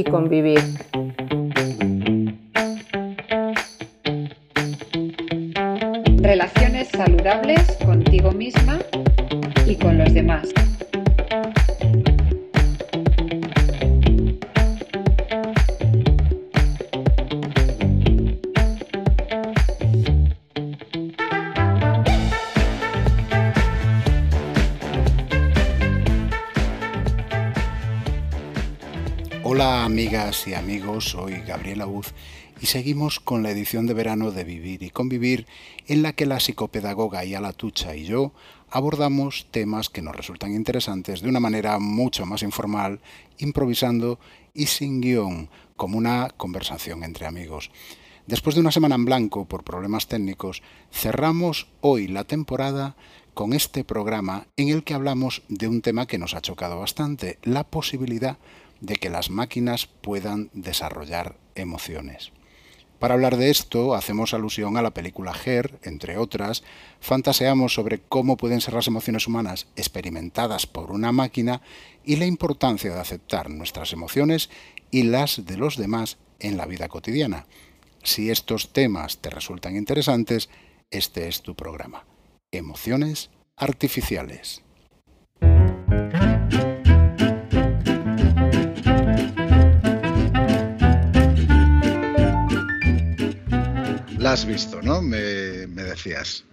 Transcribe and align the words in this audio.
y 0.00 0.04
convivir. 0.04 0.89
Y 31.00 31.02
amigos, 31.02 31.10
soy 31.10 31.46
Gabriela 31.46 31.88
y 32.60 32.66
seguimos 32.66 33.20
con 33.20 33.42
la 33.42 33.50
edición 33.50 33.86
de 33.86 33.94
verano 33.94 34.32
de 34.32 34.44
Vivir 34.44 34.82
y 34.82 34.90
Convivir 34.90 35.46
en 35.86 36.02
la 36.02 36.12
que 36.12 36.26
la 36.26 36.40
psicopedagoga 36.40 37.24
Yala 37.24 37.52
Tucha 37.54 37.96
y 37.96 38.04
yo 38.04 38.32
abordamos 38.70 39.46
temas 39.50 39.88
que 39.88 40.02
nos 40.02 40.14
resultan 40.14 40.54
interesantes 40.54 41.22
de 41.22 41.28
una 41.28 41.40
manera 41.40 41.78
mucho 41.78 42.26
más 42.26 42.42
informal, 42.42 43.00
improvisando 43.38 44.18
y 44.52 44.66
sin 44.66 45.00
guion, 45.00 45.48
como 45.76 45.96
una 45.96 46.28
conversación 46.36 47.02
entre 47.02 47.26
amigos. 47.26 47.70
Después 48.26 48.54
de 48.54 48.60
una 48.60 48.72
semana 48.72 48.96
en 48.96 49.06
blanco 49.06 49.46
por 49.46 49.64
problemas 49.64 50.06
técnicos, 50.06 50.62
cerramos 50.92 51.68
hoy 51.80 52.08
la 52.08 52.24
temporada 52.24 52.96
con 53.32 53.54
este 53.54 53.84
programa 53.84 54.48
en 54.56 54.68
el 54.68 54.84
que 54.84 54.94
hablamos 54.94 55.42
de 55.48 55.66
un 55.66 55.80
tema 55.80 56.06
que 56.06 56.18
nos 56.18 56.34
ha 56.34 56.42
chocado 56.42 56.78
bastante, 56.78 57.38
la 57.42 57.64
posibilidad 57.64 58.32
de 58.32 58.59
que 58.96 59.10
las 59.10 59.30
máquinas 59.30 59.86
puedan 59.86 60.50
desarrollar 60.52 61.36
emociones. 61.54 62.32
Para 63.00 63.14
hablar 63.14 63.38
de 63.38 63.48
esto, 63.48 63.94
hacemos 63.94 64.34
alusión 64.34 64.76
a 64.76 64.82
la 64.82 64.92
película 64.92 65.32
Her, 65.44 65.78
entre 65.84 66.18
otras, 66.18 66.62
fantaseamos 67.00 67.72
sobre 67.72 67.98
cómo 67.98 68.36
pueden 68.36 68.60
ser 68.60 68.74
las 68.74 68.88
emociones 68.88 69.26
humanas 69.26 69.68
experimentadas 69.74 70.66
por 70.66 70.90
una 70.90 71.10
máquina 71.10 71.62
y 72.04 72.16
la 72.16 72.26
importancia 72.26 72.92
de 72.92 73.00
aceptar 73.00 73.48
nuestras 73.48 73.94
emociones 73.94 74.50
y 74.90 75.04
las 75.04 75.46
de 75.46 75.56
los 75.56 75.78
demás 75.78 76.18
en 76.40 76.58
la 76.58 76.66
vida 76.66 76.88
cotidiana. 76.88 77.46
Si 78.02 78.30
estos 78.30 78.74
temas 78.74 79.18
te 79.18 79.30
resultan 79.30 79.76
interesantes, 79.76 80.50
este 80.90 81.26
es 81.26 81.40
tu 81.40 81.54
programa. 81.54 82.04
Emociones 82.50 83.30
artificiales. 83.56 84.62
La 94.30 94.34
has 94.34 94.46
visto, 94.46 94.80
¿no? 94.80 95.02
Me, 95.02 95.18
decías. 95.18 96.44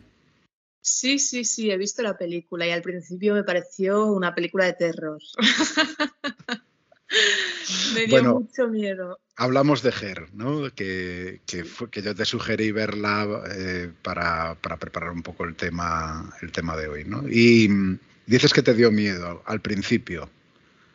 Sí, 0.81 1.19
sí, 1.19 1.45
sí, 1.45 1.69
he 1.69 1.77
visto 1.77 2.01
la 2.01 2.17
película 2.17 2.65
y 2.65 2.71
al 2.71 2.81
principio 2.81 3.35
me 3.35 3.43
pareció 3.43 4.07
una 4.07 4.33
película 4.33 4.65
de 4.65 4.73
terror. 4.73 5.21
me 7.93 8.07
dio 8.07 8.33
mucho 8.33 8.67
miedo. 8.67 9.19
Hablamos 9.35 9.83
de 9.83 9.91
Ger, 9.91 10.33
¿no? 10.33 10.73
Que, 10.73 11.41
que, 11.45 12.01
yo 12.01 12.15
te 12.15 12.25
sugerí 12.25 12.71
verla 12.71 13.43
eh, 13.55 13.91
para, 14.01 14.55
para, 14.55 14.77
preparar 14.77 15.11
un 15.11 15.21
poco 15.21 15.45
el 15.45 15.55
tema, 15.55 16.33
el 16.41 16.51
tema 16.51 16.75
de 16.75 16.87
hoy, 16.87 17.03
¿no? 17.03 17.29
Y 17.29 17.69
mm, 17.69 17.99
dices 18.25 18.53
que 18.53 18.63
te 18.63 18.73
dio 18.73 18.91
miedo 18.91 19.43
al 19.45 19.61
principio. 19.61 20.31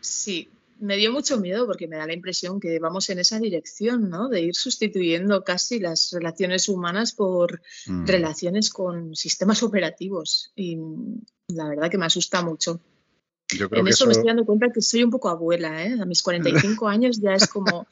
Sí, 0.00 0.50
me 0.82 0.96
dio 0.96 1.12
mucho 1.12 1.38
miedo 1.38 1.64
porque 1.66 1.86
me 1.86 1.96
da 1.96 2.06
la 2.06 2.12
impresión 2.12 2.58
que 2.58 2.78
vamos 2.80 3.08
en 3.08 3.20
esa 3.20 3.38
dirección, 3.38 4.10
¿no? 4.10 4.28
De 4.28 4.40
ir 4.40 4.54
sustituyendo 4.54 5.44
casi 5.44 5.78
las 5.78 6.10
relaciones 6.10 6.68
humanas 6.68 7.12
por 7.12 7.62
mm. 7.86 8.06
relaciones 8.06 8.70
con 8.70 9.14
sistemas 9.14 9.62
operativos. 9.62 10.52
Y 10.56 10.76
la 11.48 11.68
verdad 11.68 11.88
que 11.88 11.98
me 11.98 12.06
asusta 12.06 12.42
mucho. 12.42 12.80
en 13.48 13.86
eso, 13.86 14.06
me 14.06 14.12
estoy 14.12 14.26
dando 14.26 14.44
cuenta 14.44 14.72
que 14.72 14.82
soy 14.82 15.04
un 15.04 15.10
poco 15.10 15.28
abuela, 15.28 15.86
¿eh? 15.86 15.96
A 16.00 16.04
mis 16.04 16.20
45 16.20 16.88
años 16.88 17.20
ya 17.20 17.34
es 17.34 17.46
como, 17.46 17.86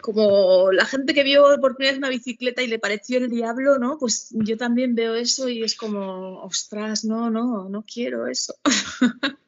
como 0.00 0.72
la 0.72 0.86
gente 0.86 1.14
que 1.14 1.22
vio 1.22 1.44
por 1.60 1.76
primera 1.76 1.92
vez 1.92 1.98
una 1.98 2.08
bicicleta 2.08 2.62
y 2.62 2.66
le 2.66 2.80
pareció 2.80 3.18
el 3.18 3.30
diablo, 3.30 3.78
¿no? 3.78 3.96
Pues 3.98 4.30
yo 4.32 4.56
también 4.56 4.96
veo 4.96 5.14
eso 5.14 5.48
y 5.48 5.62
es 5.62 5.76
como, 5.76 6.42
ostras, 6.42 7.04
no, 7.04 7.30
no, 7.30 7.68
no 7.68 7.84
quiero 7.84 8.26
eso. 8.26 8.56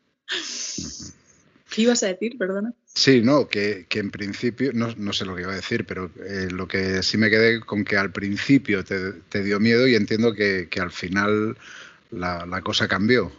¿Qué 1.75 1.83
ibas 1.83 2.05
a 2.05 2.07
decir, 2.07 2.39
perdona? 2.39 2.73
Sí, 2.87 3.21
no, 3.21 3.49
que, 3.49 3.89
en 3.91 4.13
principio, 4.13 4.71
no, 4.73 5.13
sé 5.13 5.25
lo 5.25 5.35
que 5.35 5.43
iba 5.43 5.51
a 5.51 5.57
decir, 5.57 5.85
pero 5.85 6.09
eh, 6.25 6.47
lo 6.49 6.69
que 6.69 7.03
sí 7.03 7.19
me 7.19 7.31
quedé 7.31 7.59
con 7.59 7.85
que 7.85 7.97
al 7.97 8.13
principio 8.13 8.85
te, 8.85 9.43
dio 9.43 9.59
miedo 9.59 9.89
y 9.89 9.97
entiendo 9.97 10.35
que, 10.35 10.69
al 10.81 10.93
final 10.93 11.57
la, 12.13 12.61
cosa 12.63 12.87
cambió. 12.87 13.33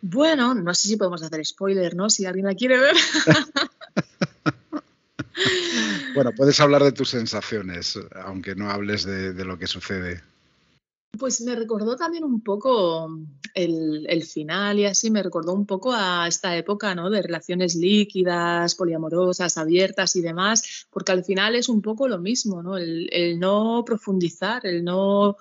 Bueno, 0.00 0.52
no 0.52 0.74
sé 0.74 0.88
si 0.88 0.96
podemos 0.96 1.22
hacer 1.22 1.46
spoiler, 1.46 1.94
¿no? 1.94 2.10
Si 2.10 2.26
alguien 2.26 2.46
la 2.46 2.56
quiere 2.56 2.76
ver. 2.76 2.96
bueno, 6.16 6.32
puedes 6.36 6.58
hablar 6.58 6.82
de 6.82 6.90
tus 6.90 7.10
sensaciones, 7.10 8.00
aunque 8.24 8.56
no 8.56 8.68
hables 8.68 9.04
de 9.04 9.44
lo 9.44 9.60
que 9.60 9.68
sucede. 9.68 10.24
Pues 11.18 11.40
me 11.42 11.54
recordó 11.54 11.96
también 11.96 12.24
un 12.24 12.42
poco 12.42 13.08
el, 13.54 14.22
final 14.24 14.78
y 14.78 14.86
así, 14.86 15.10
me 15.10 15.22
recordó 15.22 15.52
un 15.52 15.66
poco 15.66 15.92
a 15.92 16.26
esta 16.26 16.56
época 16.56 16.94
¿no? 16.94 17.10
de 17.10 17.22
relaciones 17.22 17.74
líquidas, 17.74 18.74
poliamorosas, 18.74 19.56
abiertas 19.58 20.16
y 20.16 20.22
demás, 20.22 20.86
porque 20.90 21.12
al 21.12 21.24
final 21.24 21.54
es 21.54 21.68
un 21.68 21.82
poco 21.82 22.08
lo 22.08 22.18
mismo, 22.18 22.62
¿no? 22.62 22.76
El, 22.76 23.38
no 23.38 23.84
profundizar, 23.84 24.66
el 24.66 24.82
no 24.82 25.36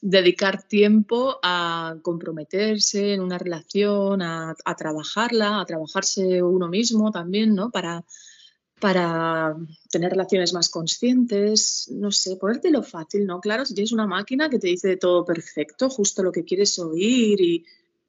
dedicar 0.00 0.62
tiempo 0.62 1.38
a 1.42 1.96
comprometerse 2.02 3.14
en 3.14 3.20
una 3.20 3.38
relación, 3.38 4.22
a, 4.22 4.54
a 4.64 4.76
trabajarla, 4.76 5.60
a 5.60 5.66
trabajarse 5.66 6.42
uno 6.42 6.68
mismo 6.68 7.10
también, 7.10 7.54
¿no? 7.54 7.70
Para, 7.70 8.04
para 8.80 9.56
tener 9.90 10.10
relaciones 10.10 10.52
más 10.52 10.68
conscientes, 10.68 11.88
no 11.90 12.12
sé, 12.12 12.36
ponértelo 12.36 12.82
fácil, 12.82 13.26
¿no? 13.26 13.40
Claro, 13.40 13.64
si 13.64 13.74
tienes 13.74 13.92
una 13.92 14.06
máquina 14.06 14.48
que 14.48 14.58
te 14.58 14.68
dice 14.68 14.96
todo 14.96 15.24
perfecto, 15.24 15.90
justo 15.90 16.22
lo 16.22 16.32
que 16.32 16.44
quieres 16.44 16.78
oír 16.78 17.40
y 17.40 17.64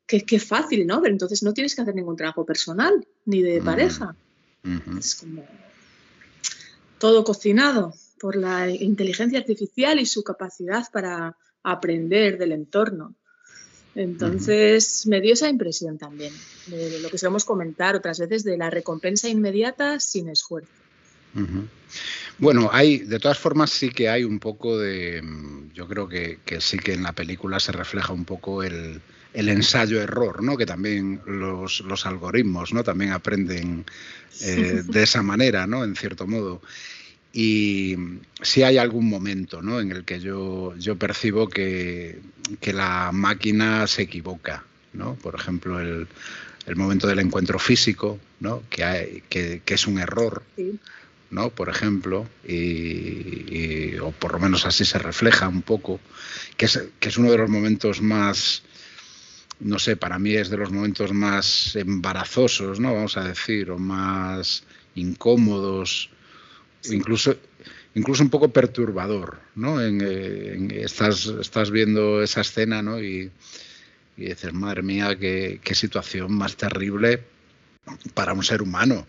qué, 0.05 0.39
fácil, 0.39 0.85
¿no? 0.85 1.01
Pero 1.01 1.13
entonces 1.13 1.43
no 1.43 1.53
tienes 1.53 1.75
que 1.75 1.81
hacer 1.81 1.95
ningún 1.95 2.15
trabajo 2.15 2.45
personal 2.45 3.07
ni 3.25 3.41
de 3.41 3.61
pareja. 3.61 4.15
Es 4.97 5.15
como 5.15 5.43
todo 6.99 7.23
cocinado 7.23 7.93
por 8.19 8.35
la 8.35 8.69
inteligencia 8.69 9.39
artificial 9.39 9.99
y 9.99 10.05
su 10.05 10.23
capacidad 10.23 10.85
para 10.91 11.37
aprender 11.63 12.37
del 12.37 12.51
entorno. 12.51 13.15
Entonces 13.95 15.05
me 15.07 15.19
dio 15.19 15.33
esa 15.33 15.49
impresión 15.49 15.97
también, 15.97 16.33
de 16.67 16.99
lo 16.99 17.09
que 17.09 17.17
solemos 17.17 17.45
comentar 17.45 17.95
otras 17.95 18.19
veces, 18.19 18.43
de 18.43 18.57
la 18.57 18.69
recompensa 18.69 19.27
inmediata 19.27 19.99
sin 19.99 20.29
esfuerzo. 20.29 20.69
Bueno, 22.37 22.69
hay, 22.71 22.99
de 22.99 23.19
todas 23.19 23.37
formas 23.37 23.69
sí 23.71 23.89
que 23.89 24.09
hay 24.09 24.23
un 24.23 24.39
poco 24.39 24.77
de, 24.77 25.21
yo 25.73 25.87
creo 25.87 26.07
que, 26.07 26.39
sí 26.59 26.77
que 26.77 26.93
en 26.93 27.03
la 27.03 27.13
película 27.13 27.59
se 27.59 27.71
refleja 27.71 28.13
un 28.13 28.25
poco 28.25 28.63
el, 28.63 29.01
ensayo-error, 29.33 30.43
¿no? 30.43 30.57
Que 30.57 30.65
también 30.65 31.21
los, 31.25 32.05
algoritmos, 32.05 32.73
¿no? 32.73 32.83
También 32.83 33.11
aprenden 33.11 33.85
eh, 34.41 34.83
de 34.85 35.03
esa 35.03 35.21
manera, 35.21 35.67
¿no? 35.67 35.83
En 35.83 35.95
cierto 35.95 36.27
modo. 36.27 36.61
Y 37.31 37.95
si 38.41 38.63
hay 38.63 38.77
algún 38.77 39.07
momento 39.07 39.61
¿no? 39.61 39.79
en 39.79 39.91
el 39.91 40.03
que 40.03 40.19
yo, 40.19 40.75
yo 40.77 40.97
percibo 40.97 41.47
que, 41.47 42.19
que, 42.59 42.73
la 42.73 43.11
máquina 43.13 43.85
se 43.87 44.03
equivoca. 44.03 44.63
¿no? 44.93 45.15
Por 45.15 45.35
ejemplo, 45.35 45.79
el, 45.79 46.07
el 46.65 46.75
momento 46.75 47.07
del 47.07 47.19
encuentro 47.19 47.59
físico, 47.59 48.19
¿no? 48.39 48.63
que, 48.69 48.83
hay, 48.83 49.23
que, 49.29 49.61
que 49.63 49.73
es 49.75 49.85
un 49.85 49.99
error. 49.99 50.43
¿no? 51.31 51.49
Por 51.49 51.69
ejemplo, 51.69 52.27
y, 52.47 53.95
o 53.97 54.11
por 54.11 54.33
lo 54.33 54.39
menos 54.39 54.65
así 54.65 54.85
se 54.85 54.97
refleja 54.97 55.47
un 55.47 55.61
poco, 55.61 55.99
que 56.57 56.65
es, 56.65 56.83
que 56.99 57.09
es 57.09 57.17
uno 57.17 57.31
de 57.31 57.37
los 57.37 57.49
momentos 57.49 58.01
más, 58.01 58.63
no 59.59 59.79
sé, 59.79 59.95
para 59.95 60.19
mí 60.19 60.33
es 60.33 60.49
de 60.49 60.57
los 60.57 60.71
momentos 60.71 61.13
más 61.13 61.75
embarazosos, 61.75 62.79
¿no? 62.79 62.93
Vamos 62.93 63.17
a 63.17 63.23
decir, 63.23 63.69
o 63.71 63.77
más 63.77 64.63
incómodos 64.95 66.09
incluso, 66.85 67.35
incluso 67.95 68.23
un 68.23 68.29
poco 68.29 68.49
perturbador, 68.49 69.39
¿no? 69.55 69.81
En, 69.81 70.71
estás, 70.71 71.25
estás 71.25 71.71
viendo 71.71 72.21
esa 72.21 72.41
escena, 72.41 72.81
¿no? 72.81 72.99
Y, 73.01 73.31
dices, 74.15 74.53
madre 74.53 74.81
mía, 74.81 75.17
qué, 75.17 75.59
situación 75.73 76.33
más 76.33 76.55
terrible 76.57 77.23
para 78.13 78.33
un 78.33 78.43
ser 78.43 78.61
humano. 78.61 79.07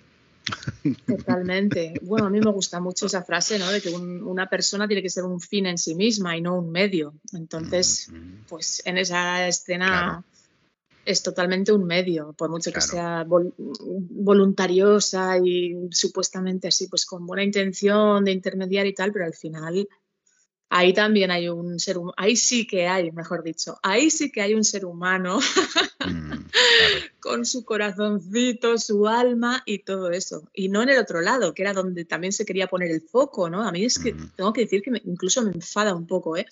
Totalmente. 1.07 1.95
Bueno, 2.03 2.27
a 2.27 2.31
mí 2.31 2.41
me 2.41 2.51
gusta 2.51 2.81
mucho 2.81 3.07
esa 3.07 3.23
frase, 3.23 3.59
¿no? 3.59 3.71
De 3.71 3.81
que 3.81 3.91
una 3.91 4.49
persona 4.49 4.87
tiene 4.87 5.03
que 5.03 5.11
ser 5.11 5.25
un 5.25 5.41
fin 5.41 5.67
en 5.67 5.79
sí 5.79 5.95
misma 5.95 6.37
y 6.37 6.41
no 6.41 6.59
un 6.59 6.71
medio. 6.71 7.15
Entonces, 7.33 8.11
pues 8.49 8.83
en 8.85 8.99
esa 8.99 9.47
escena 9.47 10.25
es 11.05 11.23
totalmente 11.23 11.73
un 11.73 11.85
medio, 11.85 12.33
por 12.35 12.51
mucho 12.51 12.73
que 12.73 12.81
sea 12.81 13.25
voluntariosa 13.27 15.39
y 15.39 15.75
supuestamente 15.91 16.69
así, 16.69 16.89
pues 16.89 17.07
con 17.07 17.27
buena 17.27 17.43
intención 17.43 18.25
de 18.25 18.33
intermediar 18.33 18.87
y 18.87 18.95
tal, 18.95 19.13
pero 19.13 19.25
al 19.25 19.35
final 19.35 19.89
ahí 20.71 20.95
también 20.95 21.31
hay 21.33 21.49
un 21.49 21.79
ser 21.79 21.99
humano, 21.99 22.15
ahí 22.17 22.37
sí 22.37 22.67
que 22.67 22.87
hay, 22.87 23.11
mejor 23.11 23.43
dicho, 23.43 23.79
ahí 23.83 24.11
sí 24.11 24.31
que 24.31 24.41
hay 24.41 24.55
un 24.55 24.65
ser 24.65 24.85
humano 24.85 25.41
mm, 26.07 26.33
con 27.19 27.45
su 27.45 27.65
corazoncito, 27.65 28.79
su 28.79 29.09
alma 29.09 29.63
y 29.67 29.81
todo 29.81 30.11
eso. 30.11 30.49
Y 30.55 30.69
no 30.69 30.83
en 30.83 30.91
el 30.91 30.99
otro 30.99 31.21
lado, 31.21 31.55
que 31.55 31.63
era 31.63 31.73
donde 31.73 32.05
también 32.05 32.33
se 32.33 32.47
quería 32.47 32.69
poner 32.69 32.91
el 32.91 33.03
foco, 33.03 33.51
¿no? 33.51 33.67
A 33.67 33.73
mí 33.73 33.85
es 33.85 33.99
que 33.99 34.15
tengo 34.37 34.53
que 34.53 34.63
decir 34.63 34.83
que 34.83 34.93
incluso 35.05 35.43
me 35.43 35.51
enfada 35.51 35.95
un 35.95 36.07
poco, 36.07 36.37
¿eh? 36.37 36.47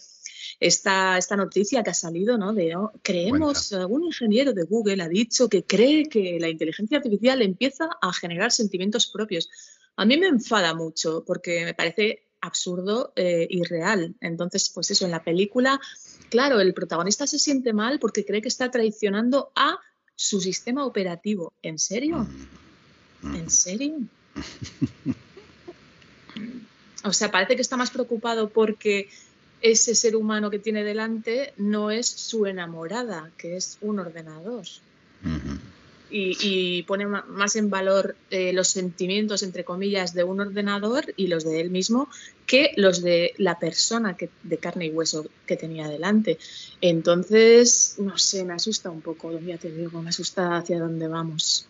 Esta, 0.61 1.19
esta 1.19 1.37
noticia 1.37 1.83
que 1.83 1.91
ha 1.91 1.95
salido, 1.95 2.37
¿no? 2.37 2.53
De 2.53 2.75
oh, 2.77 2.93
creemos, 3.03 3.73
algún 3.73 4.05
ingeniero 4.05 4.53
de 4.53 4.65
Google 4.65 5.03
ha 5.03 5.09
dicho 5.09 5.49
que 5.49 5.65
cree 5.65 6.09
que 6.09 6.39
la 6.41 6.49
inteligencia 6.49 6.99
artificial 6.99 7.43
empieza 7.43 7.89
a 8.01 8.13
generar 8.13 8.51
sentimientos 8.51 9.07
propios. 9.07 9.49
A 9.97 10.05
mí 10.05 10.17
me 10.17 10.27
enfada 10.27 10.75
mucho 10.75 11.25
porque 11.27 11.65
me 11.65 11.75
parece 11.75 12.25
absurdo 12.41 13.13
e 13.17 13.47
irreal. 13.51 14.15
Entonces, 14.21 14.71
pues 14.71 14.91
eso, 14.91 15.05
en 15.05 15.11
la 15.13 15.23
película, 15.23 15.81
claro, 16.31 16.61
el 16.61 16.75
protagonista 16.75 17.27
se 17.27 17.39
siente 17.39 17.73
mal 17.73 17.99
porque 17.99 18.25
cree 18.25 18.43
que 18.43 18.49
está 18.49 18.71
traicionando 18.71 19.51
a 19.55 19.79
su 20.15 20.41
sistema 20.41 20.85
operativo. 20.85 21.53
¿En 21.63 21.79
serio? 21.79 22.27
Mm, 23.23 23.35
¿En 23.37 23.51
serio? 23.51 23.95
O 27.05 27.13
sea, 27.13 27.31
parece 27.31 27.55
que 27.55 27.63
está 27.63 27.77
más 27.77 27.91
preocupado 27.91 28.49
porque 28.51 29.09
ese 29.61 29.95
ser 29.95 30.17
humano 30.17 30.51
que 30.51 30.59
tiene 30.59 30.85
delante 30.85 31.53
no 31.57 31.91
es 31.91 32.07
su 32.07 32.47
enamorada, 32.47 33.31
que 33.37 33.57
es 33.57 33.79
un 33.81 33.99
ordenador. 33.99 34.65
y, 36.11 36.83
pone 36.85 37.07
más 37.07 37.57
en 37.57 37.69
valor 37.69 38.17
eh, 38.31 38.53
los 38.55 38.69
sentimientos, 38.69 39.43
entre 39.43 39.65
comillas, 39.65 40.15
de 40.15 40.25
un 40.25 40.41
ordenador 40.41 41.13
y 41.17 41.27
los 41.27 41.45
de 41.45 41.61
él 41.61 41.71
mismo 41.71 42.09
que 42.47 42.73
los 42.77 43.03
de 43.03 43.35
la 43.37 43.59
persona 43.59 44.17
que, 44.17 44.31
de 44.43 44.57
carne 44.57 44.87
y 44.87 44.91
hueso 44.91 45.27
que 45.45 45.57
tenía 45.57 45.87
delante. 45.87 46.39
Entonces, 46.81 47.97
no 47.99 48.17
sé, 48.17 48.45
me 48.45 48.55
asusta 48.55 48.89
un 48.89 49.03
poco, 49.03 49.39
ya 49.39 49.59
te 49.59 49.71
digo, 49.71 50.01
me 50.01 50.09
asusta 50.09 50.57
hacia 50.57 50.79
dónde 50.79 51.09
vamos. 51.09 51.67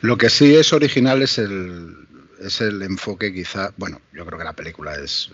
Lo 0.00 0.16
que 0.16 0.30
sí 0.30 0.54
es 0.54 0.72
original 0.72 1.22
es 1.22 1.38
el, 1.38 1.94
es 2.40 2.60
el 2.60 2.82
enfoque 2.82 3.32
quizá, 3.32 3.72
bueno, 3.76 4.00
yo 4.12 4.24
creo 4.24 4.38
que 4.38 4.44
la 4.44 4.54
película 4.54 4.94
es 4.96 5.30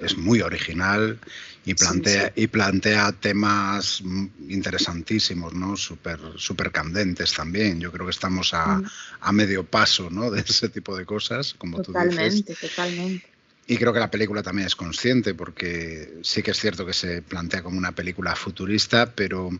es 0.00 0.16
muy 0.16 0.40
original 0.40 1.18
y 1.64 1.74
plantea, 1.74 2.32
y 2.36 2.46
plantea 2.46 3.12
temas 3.12 4.00
interesantísimos, 4.48 5.52
¿no? 5.52 5.76
Súper 5.76 6.20
super 6.36 6.70
candentes 6.70 7.32
también. 7.32 7.80
Yo 7.80 7.90
creo 7.90 8.06
que 8.06 8.12
estamos 8.12 8.54
a, 8.54 8.76
mm. 8.78 9.34
medio 9.34 9.64
paso 9.64 10.08
¿no? 10.08 10.30
de 10.30 10.40
ese 10.40 10.68
tipo 10.68 10.96
de 10.96 11.04
cosas, 11.04 11.54
como 11.54 11.82
tú 11.82 11.92
dices. 11.92 12.10
Totalmente, 12.10 12.54
totalmente. 12.54 13.26
Y 13.66 13.76
creo 13.78 13.92
que 13.92 13.98
la 13.98 14.10
película 14.10 14.44
también 14.44 14.68
es 14.68 14.76
consciente, 14.76 15.34
porque 15.34 16.18
sí 16.22 16.42
que 16.42 16.52
es 16.52 16.60
cierto 16.60 16.86
que 16.86 16.92
se 16.92 17.20
plantea 17.22 17.64
como 17.64 17.76
una 17.76 17.92
película 17.92 18.36
futurista, 18.36 19.12
pero 19.12 19.50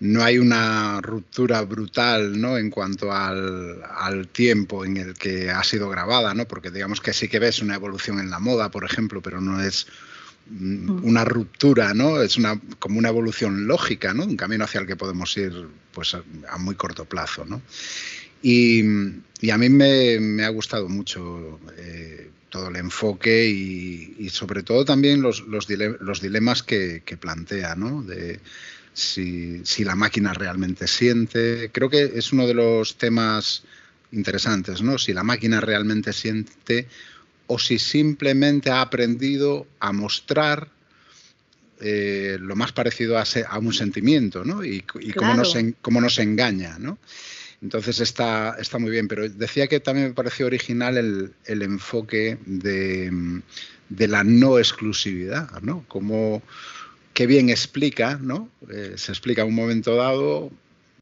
no 0.00 0.24
hay 0.24 0.38
una 0.38 1.00
ruptura 1.02 1.60
brutal 1.62 2.40
¿no? 2.40 2.56
en 2.56 2.70
cuanto 2.70 3.12
al, 3.12 4.28
tiempo 4.32 4.84
en 4.84 4.96
el 4.96 5.14
que 5.14 5.50
ha 5.50 5.62
sido 5.62 5.90
grabada, 5.90 6.34
¿no? 6.34 6.48
porque 6.48 6.70
digamos 6.70 7.00
que 7.00 7.12
sí 7.12 7.28
que 7.28 7.38
ves 7.38 7.60
una 7.60 7.74
evolución 7.74 8.18
en 8.18 8.30
la 8.30 8.38
moda, 8.38 8.70
por 8.70 8.84
ejemplo, 8.84 9.20
pero 9.20 9.42
no 9.42 9.62
es 9.62 9.86
mm, 10.48 11.04
una 11.04 11.24
ruptura, 11.26 11.92
¿no? 11.92 12.22
Es 12.22 12.38
una, 12.38 12.58
como 12.78 12.98
una 12.98 13.10
evolución 13.10 13.66
lógica, 13.66 14.14
¿no? 14.14 14.24
Un 14.24 14.36
camino 14.36 14.64
hacia 14.64 14.80
el 14.80 14.86
que 14.86 14.96
podemos 14.96 15.36
ir 15.36 15.68
pues, 15.92 16.14
a, 16.14 16.58
muy 16.58 16.76
corto 16.76 17.04
plazo, 17.04 17.44
¿no? 17.44 17.60
Y, 18.42 18.80
a 19.50 19.58
mí 19.58 19.68
me, 19.68 20.44
ha 20.44 20.48
gustado 20.48 20.88
mucho 20.88 21.60
eh, 21.76 22.30
todo 22.48 22.68
el 22.68 22.76
enfoque 22.76 23.46
y, 23.48 24.28
sobre 24.30 24.62
todo 24.62 24.86
también 24.86 25.20
los, 25.20 25.42
los, 25.46 25.66
dilemas 25.66 26.62
que, 26.62 27.02
que 27.04 27.18
plantea, 27.18 27.74
¿no? 27.74 28.02
Si, 29.00 29.84
la 29.84 29.96
máquina 29.96 30.32
realmente 30.32 30.86
siente. 30.86 31.70
Creo 31.72 31.88
que 31.88 32.12
es 32.14 32.32
uno 32.32 32.46
de 32.46 32.54
los 32.54 32.96
temas 32.96 33.62
interesantes, 34.12 34.82
¿no? 34.82 34.98
Si 34.98 35.12
la 35.12 35.22
máquina 35.22 35.60
realmente 35.60 36.12
siente 36.12 36.86
o 37.46 37.58
si 37.58 37.78
simplemente 37.78 38.70
ha 38.70 38.80
aprendido 38.80 39.66
a 39.80 39.92
mostrar 39.92 40.68
eh, 41.80 42.36
lo 42.40 42.54
más 42.56 42.72
parecido 42.72 43.18
a, 43.18 43.58
un 43.58 43.72
sentimiento, 43.72 44.44
¿no? 44.44 44.64
Y, 44.64 44.82
cómo, 44.82 45.34
nos 45.34 45.56
cómo, 45.80 46.00
nos 46.00 46.18
engaña, 46.18 46.78
¿no? 46.78 46.98
Entonces 47.62 48.00
está, 48.00 48.56
está 48.58 48.78
muy 48.78 48.90
bien, 48.90 49.08
pero 49.08 49.28
decía 49.28 49.66
que 49.66 49.80
también 49.80 50.08
me 50.08 50.14
pareció 50.14 50.46
original 50.46 50.96
el, 50.96 51.62
enfoque 51.62 52.38
de, 52.46 53.42
de, 53.88 54.08
la 54.08 54.24
no 54.24 54.58
exclusividad, 54.58 55.60
¿no? 55.60 55.84
Como 55.88 56.42
qué 57.14 57.26
bien 57.26 57.50
explica, 57.50 58.18
¿no? 58.20 58.48
Eh, 58.70 58.94
se 58.96 59.12
explica 59.12 59.42
en 59.42 59.48
un 59.48 59.54
momento 59.54 59.96
dado, 59.96 60.50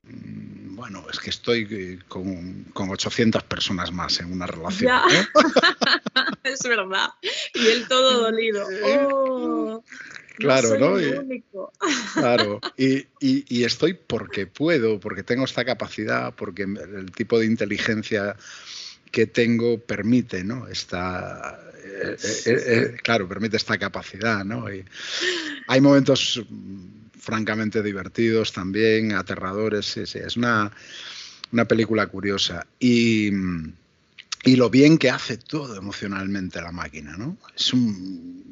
mm, 0.05 0.77
bueno, 0.77 1.05
es 1.11 1.19
que 1.19 1.31
estoy 1.31 1.67
eh, 1.71 1.99
con, 2.09 2.65
800 2.75 3.43
personas 3.45 3.93
más 3.93 4.21
en 4.21 4.33
una 4.33 4.47
relación. 4.47 4.93
es 6.45 6.63
verdad. 6.63 7.09
Y 7.55 7.67
él 7.67 7.87
todo 7.89 8.23
dolido. 8.23 8.67
Oh, 8.85 9.85
claro, 10.37 10.79
¿no? 10.79 11.01
Y, 11.01 11.43
claro, 12.15 12.61
y, 12.77 13.65
estoy 13.65 13.95
porque 13.95 14.47
puedo, 14.47 15.01
porque 15.01 15.25
tengo 15.25 15.45
esta 15.45 15.65
capacidad, 15.65 16.35
porque 16.35 16.63
el 16.63 17.11
tipo 17.11 17.39
de 17.39 17.47
inteligencia 17.47 18.37
que 19.11 19.27
tengo 19.27 19.79
permite, 19.81 20.45
¿no? 20.45 20.69
Esta, 20.69 21.61
eh, 22.01 22.17
eh, 22.47 22.63
eh, 22.67 22.97
claro, 23.03 23.29
permite 23.29 23.57
esta 23.57 23.79
capacidad, 23.79 24.45
¿no? 24.45 24.73
Y 24.73 24.85
hay 25.67 25.81
momentos 25.81 26.43
mm, 26.49 27.09
francamente 27.19 27.83
divertidos 27.83 28.53
también, 28.53 29.13
aterradores, 29.13 29.87
sí, 29.87 30.07
sí, 30.07 30.19
es 30.19 30.37
una, 30.37 30.73
película 31.69 32.07
curiosa. 32.07 32.67
Y, 32.79 33.31
lo 34.45 34.71
bien 34.71 34.97
que 34.97 35.11
hace 35.11 35.37
todo 35.37 35.77
emocionalmente 35.77 36.63
la 36.63 36.73
máquina, 36.73 37.17
¿no? 37.17 37.37
Es, 37.55 37.73
un, 37.73 38.51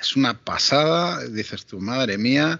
es 0.00 0.16
una 0.16 0.42
pasada, 0.42 1.24
dices 1.28 1.66
tú, 1.66 1.78
madre 1.78 2.18
mía, 2.18 2.58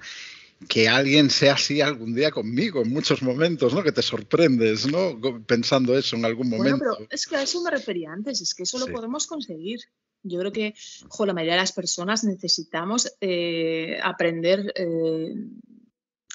que 0.69 0.88
alguien 0.88 1.31
sea 1.31 1.55
así 1.55 1.81
algún 1.81 2.14
día 2.14 2.31
conmigo 2.31 2.83
en 2.83 2.90
muchos 2.90 3.23
momentos, 3.23 3.75
¿no? 3.75 3.83
Que 3.83 3.93
te 3.93 4.02
sorprendes, 4.02 4.87
¿no? 4.87 5.19
Pensando 5.47 5.97
eso 5.97 6.16
en 6.16 6.25
algún 6.25 6.49
momento. 6.49 6.78
Bueno, 6.78 6.97
pero 6.99 7.09
es 7.11 7.26
que 7.26 7.37
a 7.37 7.43
eso 7.43 7.62
me 7.62 7.71
refería 7.71 8.12
antes, 8.12 8.40
es 8.40 8.55
que 8.55 8.62
eso 8.62 8.78
lo 8.78 8.87
podemos 8.87 9.26
conseguir. 9.26 9.81
Yo 10.28 10.38
creo 10.40 10.52
que 10.52 10.75
la 11.18 11.33
mayoría 11.33 11.54
de 11.54 11.61
las 11.61 11.73
personas 11.73 12.25
necesitamos 12.25 13.12
eh, 13.21 13.99
aprender 14.02 14.73
eh, 14.76 15.35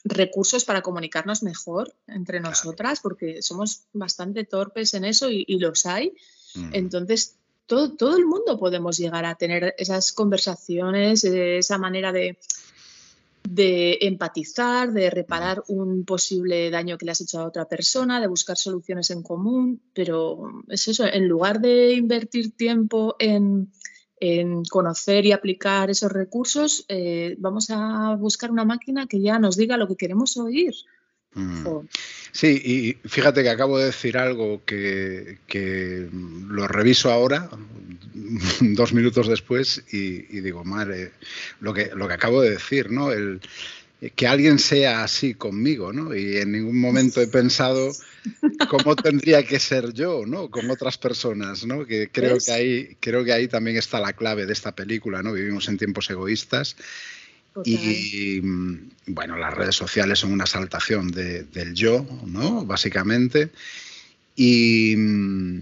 recursos 0.04 0.66
para 0.66 0.82
comunicarnos 0.82 1.44
mejor 1.44 1.96
entre 2.08 2.40
nosotras, 2.40 3.00
porque 3.02 3.42
somos 3.42 3.84
bastante 3.94 4.46
torpes 4.46 4.94
en 4.94 5.06
eso 5.06 5.30
y, 5.30 5.46
los 5.60 5.86
hay. 5.86 6.14
Mm. 6.56 6.70
Entonces, 6.74 7.38
todo, 7.66 7.96
todo, 7.96 8.18
el 8.18 8.26
mundo 8.26 8.58
podemos 8.58 8.98
llegar 8.98 9.26
a 9.26 9.36
tener 9.36 9.76
esas 9.78 10.12
conversaciones, 10.12 11.24
eh, 11.24 11.60
esa 11.60 11.78
manera 11.78 12.12
de, 12.12 12.38
de 13.48 13.98
empatizar, 14.02 14.92
de 14.92 15.10
reparar 15.10 15.64
un 15.68 16.06
posible 16.06 16.70
daño 16.70 16.98
que 16.98 17.06
le 17.06 17.12
has 17.12 17.22
hecho 17.22 17.40
a 17.40 17.46
otra 17.46 17.66
persona, 17.66 18.20
de 18.20 18.28
buscar 18.28 18.58
soluciones 18.58 19.10
en 19.10 19.24
común, 19.24 19.82
pero 19.94 20.64
es 20.68 20.88
eso, 20.88 21.06
en 21.06 21.28
lugar 21.28 21.60
de 21.60 21.94
invertir 21.94 22.56
tiempo 22.56 23.16
en, 23.20 23.72
conocer 24.70 25.26
y 25.26 25.32
aplicar 25.32 25.90
esos 25.90 26.12
recursos, 26.12 26.86
eh, 26.88 27.36
vamos 27.40 27.70
a 27.70 28.16
buscar 28.16 28.52
una 28.52 28.66
máquina 28.66 29.08
que 29.08 29.20
ya 29.20 29.40
nos 29.40 29.58
diga 29.58 29.78
lo 29.78 29.88
que 29.88 29.96
queremos 29.96 30.38
oír. 30.38 30.74
Mm. 31.34 31.88
Sí, 32.32 32.62
y 33.04 33.08
fíjate 33.08 33.42
que 33.42 33.50
acabo 33.50 33.78
de 33.80 33.86
decir 33.86 34.18
algo 34.18 34.62
que, 34.66 35.38
lo 36.50 36.68
reviso 36.68 37.12
ahora, 37.12 37.50
dos 38.62 38.94
minutos 38.94 39.28
después, 39.28 39.84
y, 39.92 40.40
digo, 40.42 40.64
madre, 40.64 41.14
lo 41.60 41.74
que, 41.74 41.92
lo 41.96 42.08
que 42.08 42.14
acabo 42.14 42.42
de 42.42 42.52
decir, 42.52 42.92
¿no? 42.92 43.12
El, 43.12 43.42
que 44.10 44.28
alguien 44.28 44.58
sea 44.58 45.04
así 45.04 45.36
conmigo, 45.36 45.94
¿no? 45.94 46.16
Y 46.16 46.38
en 46.38 46.54
ningún 46.54 46.80
momento 46.80 47.22
he 47.22 47.28
pensado 47.28 47.92
cómo 48.70 48.96
tendría 48.96 49.44
que 49.44 49.60
ser 49.60 49.94
yo, 49.94 50.26
¿no? 50.26 50.50
Con 50.50 50.72
otras 50.72 50.98
personas, 50.98 51.66
¿no? 51.66 51.86
Que 51.86 52.10
creo 52.10 52.38
que 52.44 52.52
ahí, 52.52 52.98
creo 53.00 53.24
que 53.24 53.32
ahí 53.32 53.48
también 53.48 53.78
está 53.78 54.00
la 54.00 54.14
clave 54.14 54.48
de 54.48 54.54
esta 54.54 54.74
película, 54.74 55.22
¿no? 55.22 55.34
Vivimos 55.34 55.68
en 55.68 55.78
tiempos 55.78 56.10
egoístas 56.10 56.76
y 57.64 58.40
mm, 58.42 58.92
bueno, 59.08 59.38
las 59.38 59.54
redes 59.54 59.76
sociales 59.76 60.18
son 60.20 60.32
una 60.32 60.48
saltación 60.48 61.12
del 61.12 61.74
yo, 61.76 62.04
¿no? 62.26 62.66
Básicamente. 62.66 63.52
Y, 64.36 64.96
mm, 64.98 65.60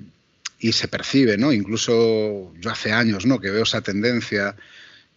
y, 0.60 0.72
se 0.72 0.88
percibe, 0.88 1.38
¿no? 1.38 1.51
Incluso 1.51 2.53
yo 2.58 2.69
hace 2.69 2.93
años, 2.93 3.25
¿no? 3.25 3.41
Que 3.41 3.50
veo 3.51 3.63
esa 3.63 3.81
tendencia 3.81 4.55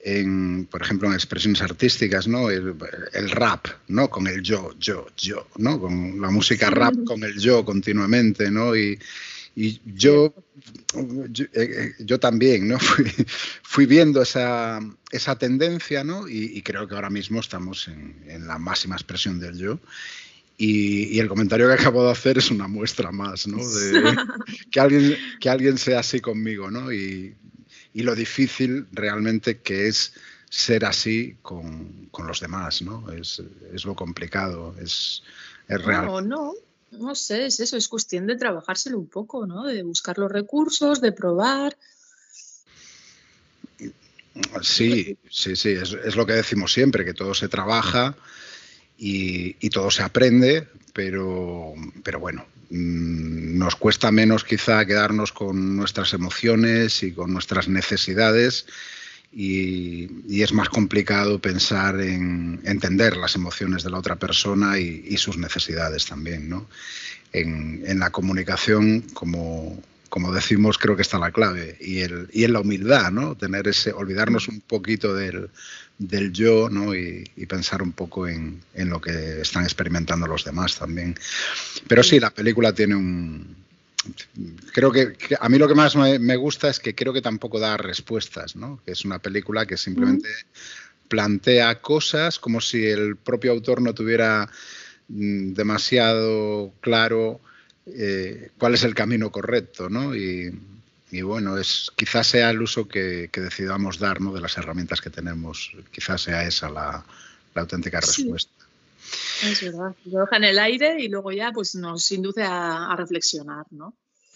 en, 0.03 0.67
por 0.67 0.83
ejemplo, 0.83 1.09
en 1.09 1.15
expresiones 1.15 1.63
artísticas, 1.63 2.27
¿no? 2.27 2.51
El, 2.51 3.31
rap, 3.31 3.67
¿no? 3.87 4.11
Con 4.11 4.27
el 4.27 4.43
yo, 4.43 4.75
yo, 4.79 5.07
yo, 5.17 5.47
¿no? 5.59 5.81
Con 5.81 6.21
la 6.21 6.31
música 6.31 6.71
rap 6.71 6.95
con 7.07 7.23
el 7.23 7.39
yo 7.39 7.65
continuamente, 7.65 8.51
¿no? 8.51 8.77
Y, 8.77 8.99
yo, 9.85 10.35
eh, 10.95 11.53
eh, 11.53 11.93
yo, 12.01 12.19
también, 12.19 12.67
¿no? 12.69 12.79
Fui, 13.63 13.87
viendo 13.87 14.23
esa, 14.23 14.81
esa, 15.11 15.39
tendencia, 15.39 16.03
¿no? 16.03 16.27
Y, 16.27 16.61
creo 16.63 16.89
que 16.89 16.95
ahora 16.95 17.11
mismo 17.11 17.39
estamos 17.39 17.87
en, 17.89 18.47
la 18.47 18.59
máxima 18.59 18.97
expresión 18.97 19.39
del 19.39 19.57
yo. 19.57 19.79
Y, 20.59 21.19
el 21.21 21.29
comentario 21.29 21.69
que 21.69 21.75
acabo 21.75 22.05
de 22.05 22.13
hacer 22.13 22.39
es 22.39 22.51
una 22.51 22.67
muestra 22.67 23.13
más, 23.13 23.47
¿no? 23.47 23.59
De 23.59 24.17
que 24.73 24.81
alguien, 24.81 25.17
que 25.39 25.51
alguien 25.51 25.79
sea 25.79 26.01
así 26.01 26.21
conmigo, 26.21 26.71
¿no? 26.71 26.91
Y, 26.93 27.37
y 27.95 28.03
lo 28.03 28.15
difícil 28.15 28.87
realmente 28.93 29.61
que 29.61 29.89
es 29.89 30.15
ser 30.49 30.85
así 30.85 31.37
con, 31.43 32.11
los 32.27 32.41
demás, 32.41 32.83
¿no? 32.83 33.11
Es, 33.13 33.43
lo 33.85 33.95
complicado, 33.95 34.75
es, 34.81 35.23
es 35.69 35.83
real. 35.83 36.07
No, 36.07 36.21
no, 36.21 36.53
no 36.93 37.15
sé, 37.15 37.47
es 37.47 37.61
eso, 37.61 37.77
es 37.77 37.89
cuestión 37.89 38.27
de 38.27 38.37
trabajárselo 38.37 38.99
un 38.99 39.09
poco, 39.09 39.47
¿no? 39.47 39.65
De 39.65 39.83
buscar 39.83 40.19
los 40.19 40.31
recursos, 40.31 41.01
de 41.01 41.13
probar. 41.13 41.77
Sí, 44.63 45.19
sí, 45.31 45.57
sí, 45.57 45.71
es, 45.71 46.17
lo 46.17 46.27
que 46.27 46.35
decimos 46.35 46.73
siempre, 46.73 47.05
que 47.05 47.15
todo 47.15 47.35
se 47.35 47.49
trabaja 47.49 48.17
y, 48.97 49.57
y 49.61 49.71
todo 49.71 49.91
se 49.91 50.03
aprende, 50.03 50.69
pero, 50.93 51.75
pero 52.03 52.21
bueno, 52.21 52.47
nos 52.75 53.77
cuesta 53.77 54.11
menos 54.11 54.45
quizá 54.45 54.85
quedarnos 54.87 55.31
con 55.33 55.77
nuestras 55.77 56.15
emociones 56.15 57.03
y 57.03 57.13
con 57.13 57.33
nuestras 57.33 57.69
necesidades 57.69 58.67
y, 59.31 60.43
es 60.43 60.53
más 60.53 60.71
complicado 60.71 61.39
pensar 61.39 62.01
en 62.01 62.61
entender 62.65 63.17
las 63.17 63.35
emociones 63.35 63.83
de 63.83 63.91
la 63.91 63.99
otra 63.99 64.17
persona 64.17 64.79
y, 64.79 65.17
sus 65.19 65.37
necesidades 65.37 66.07
también. 66.07 66.49
¿no? 66.49 66.67
En, 67.33 67.83
en, 67.87 67.99
la 67.99 68.11
comunicación, 68.11 69.03
como, 69.13 69.83
como 70.13 70.31
decimos, 70.31 70.77
creo 70.77 70.95
que 70.95 71.01
está 71.01 71.19
la 71.19 71.31
clave. 71.31 71.79
Y, 71.81 72.01
el, 72.01 72.29
y 72.35 72.45
en 72.45 72.53
la 72.53 72.61
humildad, 72.61 73.11
¿no? 73.11 73.35
Tener 73.35 73.67
ese, 73.67 73.95
olvidarnos 73.95 74.47
un 74.47 74.61
poquito 74.61 75.15
del, 75.15 75.49
del 75.97 76.35
yo, 76.35 76.69
¿no? 76.69 76.95
Y, 76.95 77.25
pensar 77.49 77.81
un 77.81 77.93
poco 77.93 78.29
en, 78.29 78.61
en, 78.75 78.91
lo 78.91 79.01
que 79.01 79.41
están 79.41 79.65
experimentando 79.65 80.27
los 80.27 80.45
demás 80.45 80.79
también. 80.79 81.15
Pero 81.89 82.03
sí, 82.03 82.21
la 82.21 82.29
película 82.29 82.75
tiene 82.75 82.95
un. 82.95 83.57
Creo 84.75 84.93
que, 84.93 85.17
a 85.41 85.49
mí 85.49 85.57
lo 85.57 85.67
que 85.67 85.75
más 85.75 85.97
me, 85.97 86.37
gusta 86.37 86.69
es 86.69 86.79
que 86.79 86.95
creo 86.95 87.15
que 87.15 87.23
tampoco 87.23 87.59
da 87.59 87.79
respuestas, 87.79 88.55
¿no? 88.55 88.83
Que 88.85 88.93
es 88.93 89.07
una 89.07 89.19
película 89.19 89.65
que 89.65 89.79
simplemente 89.79 90.29
plantea 91.09 91.81
cosas 91.81 92.39
como 92.39 92.61
si 92.61 92.85
el 92.85 93.17
propio 93.17 93.53
autor 93.53 93.81
no 93.81 93.95
tuviera 93.95 94.47
mm, 95.09 95.55
demasiado 95.55 96.75
claro 96.83 97.41
eh, 97.87 98.51
cuál 98.59 98.75
es 98.75 98.85
el 98.85 98.95
camino 98.95 99.31
correcto, 99.31 99.89
¿no? 99.89 100.15
Y, 100.15 100.53
bueno, 101.23 101.59
es 101.59 101.93
quizás 101.95 102.27
sea 102.27 102.51
el 102.51 102.63
uso 102.63 102.89
que, 102.89 103.29
decidamos 103.33 103.99
dar 103.99 104.21
¿no? 104.21 104.33
de 104.33 104.41
las 104.41 104.57
herramientas 104.57 105.01
que 105.01 105.11
tenemos, 105.11 105.73
quizás 105.91 106.23
sea 106.23 106.45
esa 106.45 106.71
la, 106.71 107.05
auténtica 107.55 108.01
respuesta. 108.01 108.51
Es 109.43 109.63
verdad, 109.63 109.95
lo 110.07 110.21
deja 110.21 110.37
en 110.37 110.45
el 110.45 110.59
aire 110.59 110.97
y 111.01 111.09
luego 111.09 111.33
ya 111.33 111.53
pues 111.53 111.75
nos 111.75 112.11
induce 112.13 112.43
a, 112.45 112.95
reflexionar, 112.97 113.67
¿no? 113.71 113.95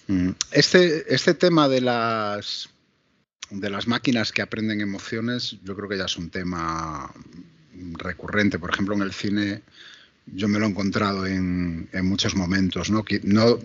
Mm. 0.08 0.30
Este, 0.50 1.14
este 1.14 1.34
tema 1.34 1.68
de 1.68 1.80
las 1.80 2.68
de 3.50 3.70
las 3.70 3.86
máquinas 3.86 4.32
que 4.32 4.42
aprenden 4.42 4.80
emociones, 4.80 5.56
yo 5.62 5.76
creo 5.76 5.88
que 5.88 5.98
ya 5.98 6.06
es 6.06 6.16
un 6.16 6.30
tema 6.30 7.12
recurrente. 7.92 8.58
Por 8.58 8.70
ejemplo, 8.70 8.94
en 8.94 9.02
el 9.02 9.12
cine 9.12 9.62
yo 10.26 10.48
me 10.48 10.58
lo 10.58 10.66
he 10.66 10.68
encontrado 10.68 11.26
en, 11.26 11.88
muchos 12.02 12.34
momentos, 12.34 12.90
¿no? 12.90 13.04
no 13.22 13.58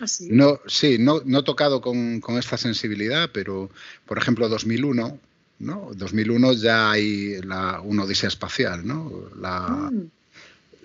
¿Ah, 0.00 0.06
sí? 0.06 0.28
No, 0.30 0.60
sí, 0.66 0.96
no, 0.98 1.22
no 1.24 1.42
tocado 1.44 1.80
con, 1.80 2.22
esta 2.38 2.56
sensibilidad, 2.56 3.30
pero 3.32 3.70
por 4.06 4.18
ejemplo 4.18 4.48
2001, 4.48 5.18
¿no? 5.60 5.90
2001 5.94 6.52
ya 6.54 6.90
hay 6.90 7.40
la, 7.42 7.80
una 7.80 8.04
odisea 8.04 8.28
espacial, 8.28 8.86
¿no? 8.86 9.30
La, 9.40 9.90
mm. 9.90 10.10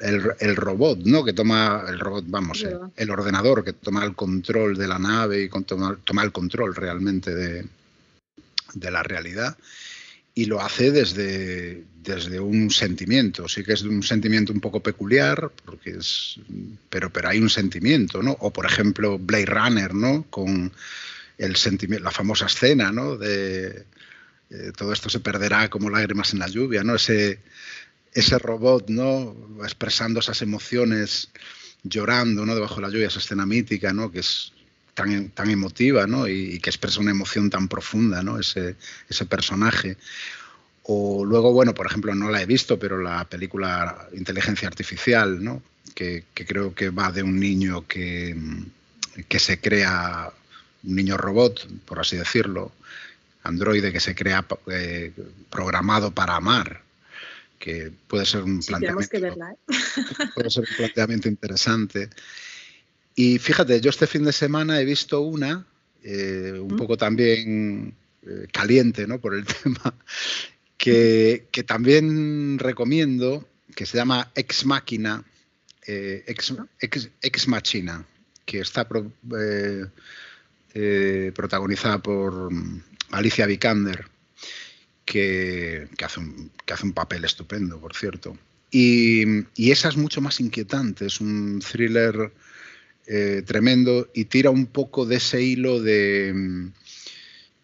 el, 0.01 0.55
robot, 0.55 0.99
¿no? 1.05 1.23
Que 1.23 1.33
toma, 1.33 1.85
el 1.87 1.99
robot, 1.99 2.25
vamos, 2.27 2.65
el, 2.95 3.09
ordenador 3.11 3.63
que 3.63 3.73
toma 3.73 4.03
el 4.03 4.15
control 4.15 4.75
de 4.75 4.87
la 4.87 4.97
nave 4.97 5.43
y 5.43 5.49
toma, 5.63 5.97
toma 6.03 6.23
el 6.23 6.31
control 6.31 6.75
realmente 6.75 7.35
de, 7.35 7.67
de 8.73 8.91
la 8.91 9.03
realidad 9.03 9.55
y 10.35 10.45
lo 10.45 10.61
hace 10.61 10.91
desde, 10.91 11.83
desde 12.03 12.39
un 12.39 12.71
sentimiento. 12.71 13.47
Sí 13.47 13.63
que 13.63 13.73
es 13.73 13.83
un 13.83 14.03
sentimiento 14.03 14.51
un 14.51 14.59
poco 14.59 14.81
peculiar, 14.81 15.51
porque 15.65 15.91
es, 15.91 16.39
pero, 16.89 17.11
pero 17.11 17.29
hay 17.29 17.39
un 17.39 17.49
sentimiento, 17.49 18.21
¿no? 18.23 18.35
O 18.39 18.51
por 18.51 18.65
ejemplo 18.65 19.19
Blade 19.19 19.45
Runner, 19.45 19.93
¿no? 19.93 20.25
Con 20.29 20.71
el 21.37 21.55
la 22.01 22.11
famosa 22.11 22.45
escena, 22.45 22.91
¿no? 22.91 23.15
De 23.17 23.85
eh, 24.49 24.71
todo 24.75 24.93
esto 24.93 25.09
se 25.09 25.19
perderá 25.19 25.69
como 25.69 25.89
lágrimas 25.89 26.33
en 26.33 26.39
la 26.39 26.47
lluvia, 26.47 26.83
¿no? 26.83 26.95
Ese, 26.95 27.39
ese 28.13 28.39
robot, 28.39 28.89
¿no? 28.89 29.35
Expresando 29.63 30.19
esas 30.19 30.41
emociones, 30.41 31.29
llorando, 31.83 32.45
¿no? 32.45 32.55
Debajo 32.55 32.75
de 32.75 32.81
la 32.81 32.89
lluvia, 32.89 33.07
esa 33.07 33.19
escena 33.19 33.45
mítica, 33.45 33.93
¿no? 33.93 34.11
Que 34.11 34.19
es 34.19 34.53
tan, 34.93 35.29
tan 35.29 35.49
emotiva 35.49 36.07
¿no? 36.07 36.27
y, 36.27 36.59
que 36.59 36.69
expresa 36.69 36.99
una 36.99 37.11
emoción 37.11 37.49
tan 37.49 37.67
profunda, 37.67 38.21
¿no? 38.23 38.39
ese, 38.39 38.75
ese 39.09 39.25
personaje. 39.25 39.97
O 40.83 41.23
luego, 41.25 41.53
bueno, 41.53 41.73
por 41.73 41.85
ejemplo, 41.85 42.13
no 42.13 42.29
la 42.29 42.41
he 42.41 42.45
visto, 42.45 42.77
pero 42.77 42.97
la 42.97 43.25
película 43.25 44.09
Inteligencia 44.13 44.67
Artificial, 44.67 45.43
¿no? 45.43 45.61
que, 45.93 46.25
creo 46.33 46.73
que 46.73 46.89
va 46.89 47.11
de 47.11 47.23
un 47.23 47.39
niño 47.39 47.87
que, 47.87 48.35
que 49.27 49.39
se 49.39 49.59
crea, 49.59 50.31
un 50.83 50.95
niño 50.95 51.17
robot, 51.17 51.67
por 51.85 51.99
así 51.99 52.17
decirlo, 52.17 52.71
androide 53.43 53.91
que 53.91 53.99
se 53.99 54.15
crea 54.15 54.45
eh, 54.67 55.11
programado 55.49 56.11
para 56.11 56.35
amar, 56.35 56.81
que 57.59 57.91
puede 58.07 58.25
ser 58.25 58.43
un 58.43 58.61
planteamiento, 58.61 59.17
¿eh? 59.17 59.31
puede 60.35 60.49
ser 60.49 60.65
un 60.69 60.75
planteamiento 60.75 61.27
interesante. 61.29 62.09
Y 63.15 63.37
fíjate, 63.39 63.79
yo 63.79 63.89
este 63.89 64.07
fin 64.07 64.23
de 64.23 64.33
semana 64.33 64.79
he 64.79 64.85
visto 64.85 65.21
una, 65.21 65.67
eh, 66.03 66.59
un 66.59 66.75
poco 66.75 66.97
también 66.97 67.95
eh, 68.23 68.47
caliente 68.51 69.05
¿no? 69.07 69.19
por 69.19 69.35
el 69.35 69.45
tema, 69.63 69.95
que, 70.77 71.47
también 71.65 72.57
recomiendo, 72.59 73.47
que 73.75 73.85
se 73.85 73.97
llama 73.97 74.31
Ex 74.35 74.65
Máquina, 74.65 75.23
eh, 75.85 76.23
Ex, 76.27 77.47
Machina, 77.47 78.05
que 78.45 78.59
está 78.59 78.87
protagonizada 81.35 81.99
por 82.01 82.51
mm, 82.51 82.83
Alicia 83.11 83.45
Vikander, 83.45 84.05
que, 85.05 85.87
hace 86.03 86.19
un, 86.19 86.51
que 86.65 86.73
hace 86.73 86.85
un 86.85 86.93
papel 86.93 87.25
estupendo, 87.25 87.79
por 87.79 87.95
cierto. 87.95 88.37
Y, 88.71 89.23
y, 89.55 89.71
esa 89.71 89.89
es 89.89 89.97
mucho 89.97 90.19
más 90.19 90.39
inquietante, 90.39 91.05
es 91.05 91.21
un 91.21 91.59
thriller 91.59 92.31
eh, 93.05 93.43
tremendo 93.45 94.09
y 94.13 94.25
tira 94.25 94.49
un 94.49 94.67
poco 94.67 95.05
de 95.05 95.17
ese 95.17 95.41
hilo 95.41 95.81
de... 95.81 96.31
Mm, 96.33 96.67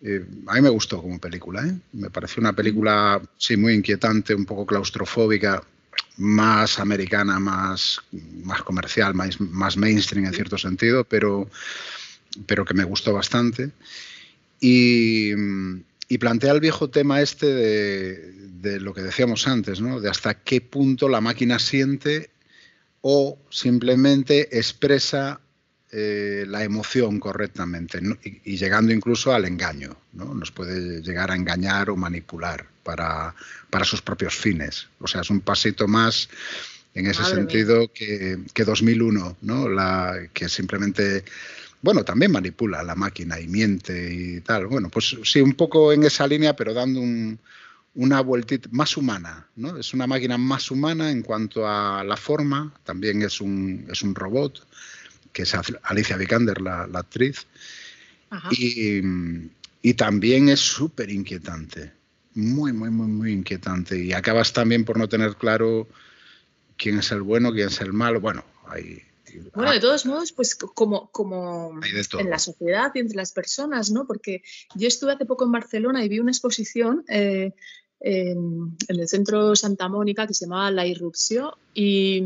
eh, 0.01 0.25
a 0.47 0.55
mí 0.55 0.61
me 0.61 0.69
gustó 0.69 1.01
como 1.01 1.19
película, 1.19 1.65
¿eh? 1.65 1.73
me 1.93 2.09
pareció 2.09 2.39
una 2.39 2.53
película, 2.53 3.21
sí, 3.37 3.57
muy 3.57 3.73
inquietante, 3.73 4.33
un 4.33 4.45
poco 4.45 4.65
claustrofóbica, 4.65 5.61
más 6.17 6.79
americana, 6.79 7.39
más, 7.39 7.99
más 8.43 8.61
comercial, 8.63 9.13
más, 9.13 9.39
más 9.41 9.75
mainstream 9.75 10.25
en 10.25 10.33
cierto 10.33 10.57
sentido, 10.57 11.03
pero, 11.03 11.49
pero 12.45 12.63
que 12.63 12.73
me 12.73 12.85
gustó 12.85 13.13
bastante. 13.13 13.71
Y, 14.61 15.31
y 16.09 16.17
plantea 16.17 16.53
el 16.53 16.59
viejo 16.59 16.89
tema 16.89 17.21
este 17.21 17.45
de, 17.45 18.31
de, 18.61 18.79
lo 18.79 18.93
que 18.93 19.01
decíamos 19.01 19.47
antes, 19.47 19.81
¿no? 19.81 19.99
de 19.99 20.09
hasta 20.09 20.33
qué 20.33 20.61
punto 20.61 21.09
la 21.09 21.21
máquina 21.21 21.59
siente 21.59 22.29
o 23.01 23.37
simplemente 23.49 24.57
expresa 24.57 25.39
eh, 25.91 26.45
la 26.47 26.63
emoción 26.63 27.19
correctamente 27.19 27.99
y, 28.43 28.57
llegando 28.57 28.93
incluso 28.93 29.33
al 29.33 29.45
engaño. 29.45 29.97
¿no? 30.13 30.33
Nos 30.33 30.51
puede 30.51 31.01
llegar 31.01 31.31
a 31.31 31.35
engañar 31.35 31.89
o 31.89 31.95
manipular 31.95 32.67
para, 32.83 33.33
sus 33.83 34.01
propios 34.01 34.35
fines. 34.35 34.87
O 34.99 35.07
sea, 35.07 35.21
es 35.21 35.29
un 35.29 35.41
pasito 35.41 35.87
más 35.87 36.29
en 36.93 37.07
ese 37.07 37.23
sentido 37.23 37.91
que, 37.91 38.37
2001, 38.55 39.37
¿no? 39.41 39.69
la, 39.69 40.27
que 40.33 40.49
simplemente 40.49 41.23
bueno, 41.81 42.03
también 42.03 42.33
manipula 42.33 42.83
la 42.83 42.95
máquina 42.95 43.39
y 43.39 43.47
miente 43.47 44.13
y 44.13 44.41
tal. 44.41 44.67
Bueno, 44.67 44.89
pues 44.89 45.15
sí, 45.23 45.41
un 45.41 45.53
poco 45.53 45.93
en 45.93 46.03
esa 46.03 46.27
línea, 46.27 46.55
pero 46.55 46.73
dando 46.73 46.99
un, 46.99 47.39
una 47.95 48.21
vueltita 48.21 48.69
más 48.71 48.95
humana, 48.97 49.47
¿no? 49.55 49.77
Es 49.77 49.93
una 49.93 50.07
máquina 50.07 50.37
más 50.37 50.71
humana 50.71 51.11
en 51.11 51.21
cuanto 51.21 51.67
a 51.67 52.03
la 52.03 52.17
forma, 52.17 52.73
también 52.83 53.21
es 53.21 53.41
un, 53.41 53.85
es 53.91 54.01
un 54.01 54.15
robot, 54.15 54.65
que 55.33 55.43
es 55.43 55.55
Alicia 55.83 56.17
Vikander, 56.17 56.61
la, 56.61 56.83
actriz, 56.93 57.47
y, 58.51 59.93
también 59.95 60.49
es 60.49 60.59
súper 60.59 61.09
inquietante. 61.09 61.93
muy, 62.35 62.71
muy, 62.73 62.89
muy, 62.89 63.07
muy 63.07 63.31
inquietante. 63.31 64.01
Y 64.01 64.13
acabas 64.13 64.53
también 64.53 64.85
por 64.85 64.97
no 64.97 65.09
tener 65.09 65.35
claro 65.35 65.87
quién 66.77 66.99
es 66.99 67.11
el 67.11 67.21
bueno, 67.21 67.51
quién 67.51 67.67
es 67.67 67.81
el 67.81 67.93
malo. 67.93 68.21
Bueno, 68.21 68.43
hay... 68.67 69.01
Bueno, 69.53 69.71
de 69.71 69.79
todos 69.79 70.05
modos, 70.05 70.31
pues 70.31 70.55
como, 70.55 71.09
como 71.11 71.79
en 72.19 72.29
la 72.29 72.39
sociedad 72.39 72.91
y 72.93 72.99
entre 72.99 73.17
las 73.17 73.31
personas, 73.31 73.91
¿no? 73.91 74.05
Porque 74.05 74.41
yo 74.75 74.87
estuve 74.87 75.13
hace 75.13 75.25
poco 75.25 75.45
en 75.45 75.51
Barcelona 75.51 76.03
y 76.03 76.09
vi 76.09 76.19
una 76.19 76.31
exposición 76.31 77.03
eh, 77.09 77.53
en, 77.99 78.75
el 78.87 79.07
centro 79.07 79.55
Santa 79.55 79.89
Mónica 79.89 80.27
que 80.27 80.33
se 80.33 80.45
llamaba 80.45 80.71
La 80.71 80.85
Irrupción 80.85 81.51
y, 81.73 82.23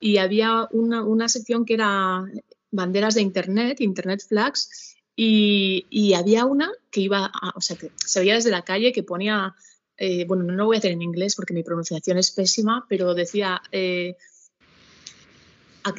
y 0.00 0.18
había 0.18 0.68
una, 0.70 1.02
una, 1.04 1.28
sección 1.28 1.64
que 1.64 1.74
era 1.74 2.24
banderas 2.70 3.14
de 3.14 3.22
Internet, 3.22 3.80
Internet 3.80 4.24
Flags, 4.26 4.96
y, 5.14 5.86
y 5.90 6.14
había 6.14 6.46
una 6.46 6.72
que 6.90 7.02
iba, 7.02 7.30
o 7.54 7.60
sea, 7.60 7.76
que 7.76 7.90
se 7.96 8.20
veía 8.20 8.34
desde 8.34 8.50
la 8.50 8.62
calle 8.62 8.92
que 8.92 9.02
ponía 9.02 9.54
eh, 10.04 10.24
bueno, 10.26 10.42
no 10.42 10.54
lo 10.54 10.66
voy 10.66 10.76
a 10.76 10.78
hacer 10.78 10.90
en 10.90 11.00
inglés 11.00 11.36
porque 11.36 11.54
mi 11.54 11.62
pronunciación 11.62 12.18
es 12.18 12.32
pésima, 12.32 12.86
pero 12.88 13.14
decía, 13.14 13.62
eh, 13.70 14.16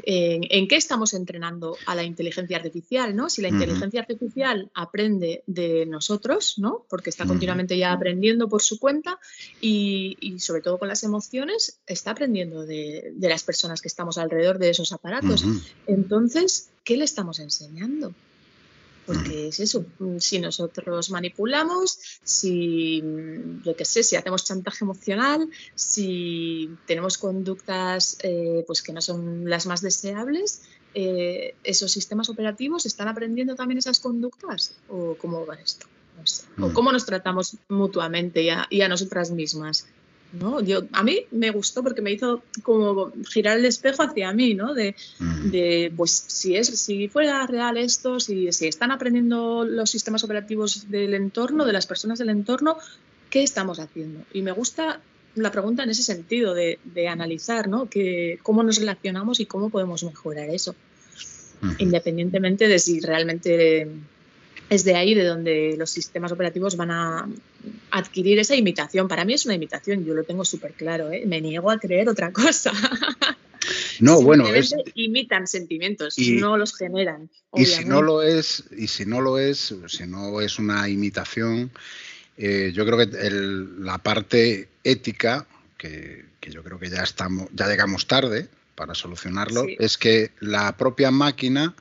en, 0.06 0.68
qué 0.68 0.75
estamos 0.75 1.13
entrenando 1.13 1.78
a 1.86 1.96
la 1.96 2.04
inteligencia 2.04 2.58
artificial? 2.58 3.16
¿no? 3.16 3.30
Si 3.30 3.42
la 3.42 3.50
inteligencia 3.50 4.02
artificial 4.02 4.72
aprende 4.74 5.44
de 5.48 5.86
nosotros, 5.86 6.56
¿no? 6.58 6.86
porque 6.90 7.10
está 7.10 7.25
continuamente 7.25 7.78
ya 7.78 7.92
aprendiendo 7.92 8.48
por 8.48 8.62
su 8.62 8.80
cuenta 8.80 9.20
y, 9.62 10.36
sobre 10.40 10.62
todo 10.62 10.80
con 10.80 10.88
las 10.88 11.04
emociones, 11.04 11.80
está 11.88 12.12
aprendiendo 12.12 12.66
de, 12.66 13.13
las 13.20 13.44
personas 13.44 13.82
que 13.82 13.88
estamos 13.88 14.18
alrededor 14.18 14.60
de 14.60 14.70
esos 14.70 14.92
aparatos. 14.92 15.46
Entonces, 15.88 16.70
¿qué 16.84 16.98
le 16.98 17.06
estamos 17.06 17.40
enseñando? 17.40 18.13
Porque 19.06 19.50
es 19.50 19.60
eso, 19.60 19.86
mm, 20.00 20.18
si 20.20 20.40
nosotros 20.40 21.10
manipulamos, 21.10 22.00
si, 22.24 23.02
mm, 23.02 23.64
yo 23.64 23.76
qué 23.76 23.86
sé, 23.86 24.04
si 24.04 24.16
hacemos 24.16 24.46
chantaje 24.46 24.86
emocional, 24.86 25.50
si 25.76 26.70
tenemos 26.88 27.18
conductas 27.18 28.18
eh, 28.24 28.64
pues 28.66 28.82
que 28.82 28.94
no 28.94 29.02
son 29.02 29.50
las 29.50 29.66
más 29.66 29.82
deseables, 29.82 30.62
eh, 30.94 31.56
¿esos 31.64 31.92
sistemas 31.92 32.30
operativos 32.30 32.86
están 32.86 33.08
aprendiendo 33.08 33.56
también 33.56 33.78
esas 33.78 34.00
conductas? 34.00 34.76
¿O 34.90 35.16
cómo 35.16 35.46
va 35.46 35.56
esto? 35.56 35.88
¿O 36.60 36.70
mm. 36.70 36.74
cómo 36.74 36.92
nos 36.92 37.06
tratamos 37.06 37.58
mutuamente 37.68 38.48
y 38.70 38.82
a 38.82 38.88
nosotras 38.88 39.32
mismas? 39.32 39.88
¿No? 40.34 40.62
Yo, 40.62 40.84
a 40.92 41.04
mí 41.04 41.22
me 41.32 41.52
gustó 41.52 41.84
porque 41.84 42.02
me 42.02 42.12
hizo 42.12 42.44
como 42.63 43.12
girar 43.30 43.58
el 43.58 43.66
espejo 43.66 44.04
hacia 44.04 44.34
mí, 44.34 44.54
¿no? 44.54 44.74
De, 44.74 44.96
mm. 45.20 45.96
pues 45.96 46.12
si, 46.28 46.56
es, 46.56 46.68
si 46.68 47.08
fuera 47.08 47.46
real 47.48 47.78
esto, 47.78 48.20
si, 48.20 48.52
si, 48.52 48.68
están 48.68 48.92
aprendiendo 48.92 49.63
los 49.63 49.90
sistemas 49.90 50.24
operativos 50.24 50.90
del 50.90 51.13
entorno, 51.13 51.66
de 51.66 51.74
las 51.74 51.88
personas 51.88 52.20
del 52.20 52.30
entorno, 52.30 52.78
¿qué 53.30 53.44
estamos 53.44 53.80
haciendo? 53.80 54.22
Y 54.34 54.42
me 54.42 54.52
gusta 54.52 55.00
la 55.36 55.52
pregunta 55.52 55.84
en 55.84 55.90
ese 55.90 56.04
sentido, 56.04 56.54
de, 56.54 56.80
analizar, 57.08 57.68
¿no? 57.68 57.90
Que, 57.90 58.40
cómo 58.44 58.63
nos 58.63 58.78
relacionamos 58.78 59.40
y 59.40 59.46
cómo 59.46 59.70
podemos 59.70 60.04
mejorar 60.04 60.50
eso, 60.50 60.75
independientemente 61.80 62.68
de 62.68 62.80
si 62.80 63.00
realmente 63.00 63.88
es 64.74 64.84
de 64.84 64.96
ahí 64.96 65.13
de 65.13 65.24
donde 65.24 65.75
los 65.77 65.92
sistemas 65.92 66.32
operativos 66.32 66.75
van 66.75 66.92
a 66.92 67.30
adquirir 67.92 68.39
esa 68.39 68.56
imitación. 68.56 69.08
Para 69.08 69.24
mí 69.24 69.34
es 69.34 69.46
una 69.46 69.53
imitación, 69.53 70.03
yo 70.03 70.13
lo 70.13 70.24
tengo 70.24 70.44
súper 70.44 70.74
claro, 70.74 71.12
¿eh? 71.12 71.24
me 71.27 71.42
niego 71.42 71.70
a 71.70 71.77
creer 71.77 72.10
otra 72.10 72.32
cosa. 72.32 72.72
No, 74.00 74.22
bueno, 74.24 74.46
imitan 74.96 75.46
sentimientos, 75.48 76.18
y, 76.18 76.38
no 76.38 76.58
los 76.58 76.75
generan. 76.75 77.30
Y 77.53 77.65
si 77.65 77.86
no 77.86 78.01
lo 78.01 78.24
es, 78.24 78.63
y 78.75 78.88
si 78.88 79.06
no 79.06 79.22
lo 79.22 79.38
es, 79.38 79.75
si 79.88 80.08
no 80.08 80.42
es 80.42 80.58
una 80.58 80.89
imitación, 80.89 81.72
eh, 82.38 82.72
yo 82.74 82.86
creo 82.86 82.98
que 82.98 83.30
la 83.80 84.00
parte 84.00 84.70
ética, 84.84 85.46
que, 85.77 86.25
yo 86.50 86.63
creo 86.63 86.80
que 86.80 86.89
ya 86.89 87.03
estamos, 87.03 87.48
ya 87.53 87.68
llegamos 87.68 88.08
tarde 88.08 88.48
para 88.74 88.95
solucionarlo, 88.95 89.65
es 89.78 90.00
que 90.00 90.32
la 90.39 90.76
propia 90.78 91.12
máquina 91.12 91.76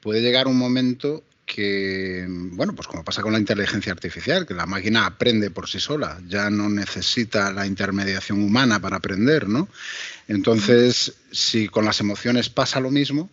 puede 0.00 0.20
llegar 0.20 0.48
un 0.48 0.58
momento 0.58 1.22
que, 1.54 2.24
bueno, 2.28 2.74
pues 2.74 2.88
como 2.88 3.04
pasa 3.04 3.20
con 3.20 3.32
la 3.32 3.38
inteligencia 3.38 3.92
artificial, 3.92 4.46
que 4.46 4.54
la 4.54 4.64
máquina 4.64 5.04
aprende 5.04 5.50
por 5.50 5.68
sí 5.68 5.80
sola, 5.80 6.18
ya 6.26 6.48
no 6.48 6.70
necesita 6.70 7.52
la 7.52 7.66
intermediación 7.66 8.42
humana 8.42 8.80
para 8.80 8.96
aprender, 8.96 9.48
¿no? 9.48 9.68
Entonces, 10.28 11.12
si 11.30 11.68
con 11.68 11.84
las 11.84 12.00
emociones 12.00 12.48
pasa 12.48 12.80
lo 12.80 12.90
mismo, 12.90 13.28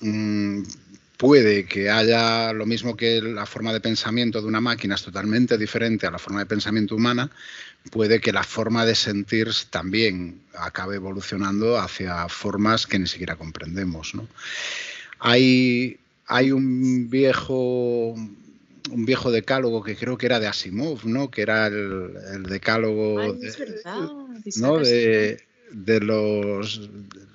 mm, 0.00 0.62
puede 1.16 1.66
que 1.66 1.90
haya 1.90 2.52
lo 2.52 2.66
mismo 2.66 2.96
que 2.96 3.22
la 3.22 3.46
forma 3.46 3.72
de 3.72 3.80
pensamiento 3.80 4.40
de 4.40 4.48
una 4.48 4.60
máquina 4.60 4.96
es 4.96 5.02
totalmente 5.02 5.56
diferente 5.56 6.08
a 6.08 6.10
la 6.10 6.18
forma 6.18 6.40
de 6.40 6.46
pensamiento 6.46 6.96
humana, 6.96 7.30
puede 7.92 8.20
que 8.20 8.32
la 8.32 8.42
forma 8.42 8.84
de 8.84 8.96
sentir 8.96 9.52
también 9.70 10.40
acabe 10.58 10.96
evolucionando 10.96 11.78
hacia 11.78 12.28
formas 12.28 12.88
que 12.88 12.98
ni 12.98 13.06
siquiera 13.06 13.36
comprendemos, 13.36 14.16
¿no? 14.16 14.26
Hay 15.20 15.98
hay 16.28 16.52
un 16.52 17.10
viejo 17.10 18.14
un 18.90 19.04
viejo 19.04 19.30
decálogo 19.30 19.82
que 19.82 19.96
creo 19.96 20.16
que 20.16 20.26
era 20.26 20.40
de 20.40 20.46
Asimov, 20.46 21.04
¿no? 21.04 21.30
Que 21.30 21.42
era 21.42 21.66
el, 21.66 22.44
decálogo 22.48 23.34
de, 23.34 23.50
de, 25.72 26.00
los 26.00 26.88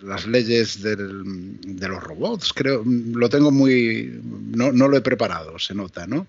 las 0.04 0.28
leyes 0.28 0.82
de 0.82 0.96
los 0.96 2.04
robots, 2.04 2.54
creo, 2.54 2.84
lo 2.86 3.30
tengo 3.30 3.52
muy, 3.52 4.20
no, 4.24 4.72
lo 4.72 4.98
he 4.98 5.02
preparado, 5.02 5.58
se 5.60 5.74
nota, 5.74 6.08
¿no? 6.08 6.28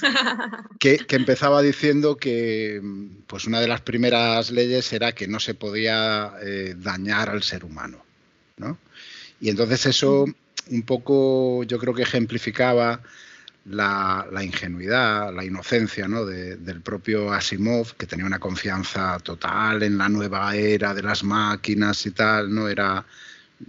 que, 0.80 1.04
empezaba 1.10 1.62
diciendo 1.62 2.16
que 2.16 2.82
pues 3.26 3.46
una 3.46 3.60
de 3.60 3.68
las 3.68 3.80
primeras 3.80 4.50
leyes 4.50 4.92
era 4.92 5.12
que 5.12 5.28
no 5.28 5.38
se 5.38 5.54
podía 5.54 6.32
eh, 6.42 6.74
dañar 6.76 7.30
al 7.30 7.42
ser 7.42 7.64
humano, 7.64 8.04
¿no? 8.56 8.78
Y 9.40 9.50
entonces 9.50 9.86
eso 9.86 10.26
un 10.70 10.82
poco 10.82 11.64
yo 11.64 11.78
creo 11.78 11.94
que 11.94 12.02
ejemplificaba 12.02 13.00
la, 13.64 14.42
ingenuidad, 14.42 15.32
la 15.32 15.44
inocencia 15.44 16.08
¿no? 16.08 16.24
del 16.24 16.80
propio 16.80 17.32
Asimov, 17.32 17.94
que 17.96 18.06
tenía 18.06 18.26
una 18.26 18.38
confianza 18.38 19.18
total 19.20 19.82
en 19.82 19.98
la 19.98 20.08
nueva 20.08 20.54
era 20.56 20.94
de 20.94 21.02
las 21.02 21.22
máquinas 21.22 22.04
y 22.06 22.10
tal, 22.10 22.52
¿no? 22.52 22.68
Era, 22.68 23.04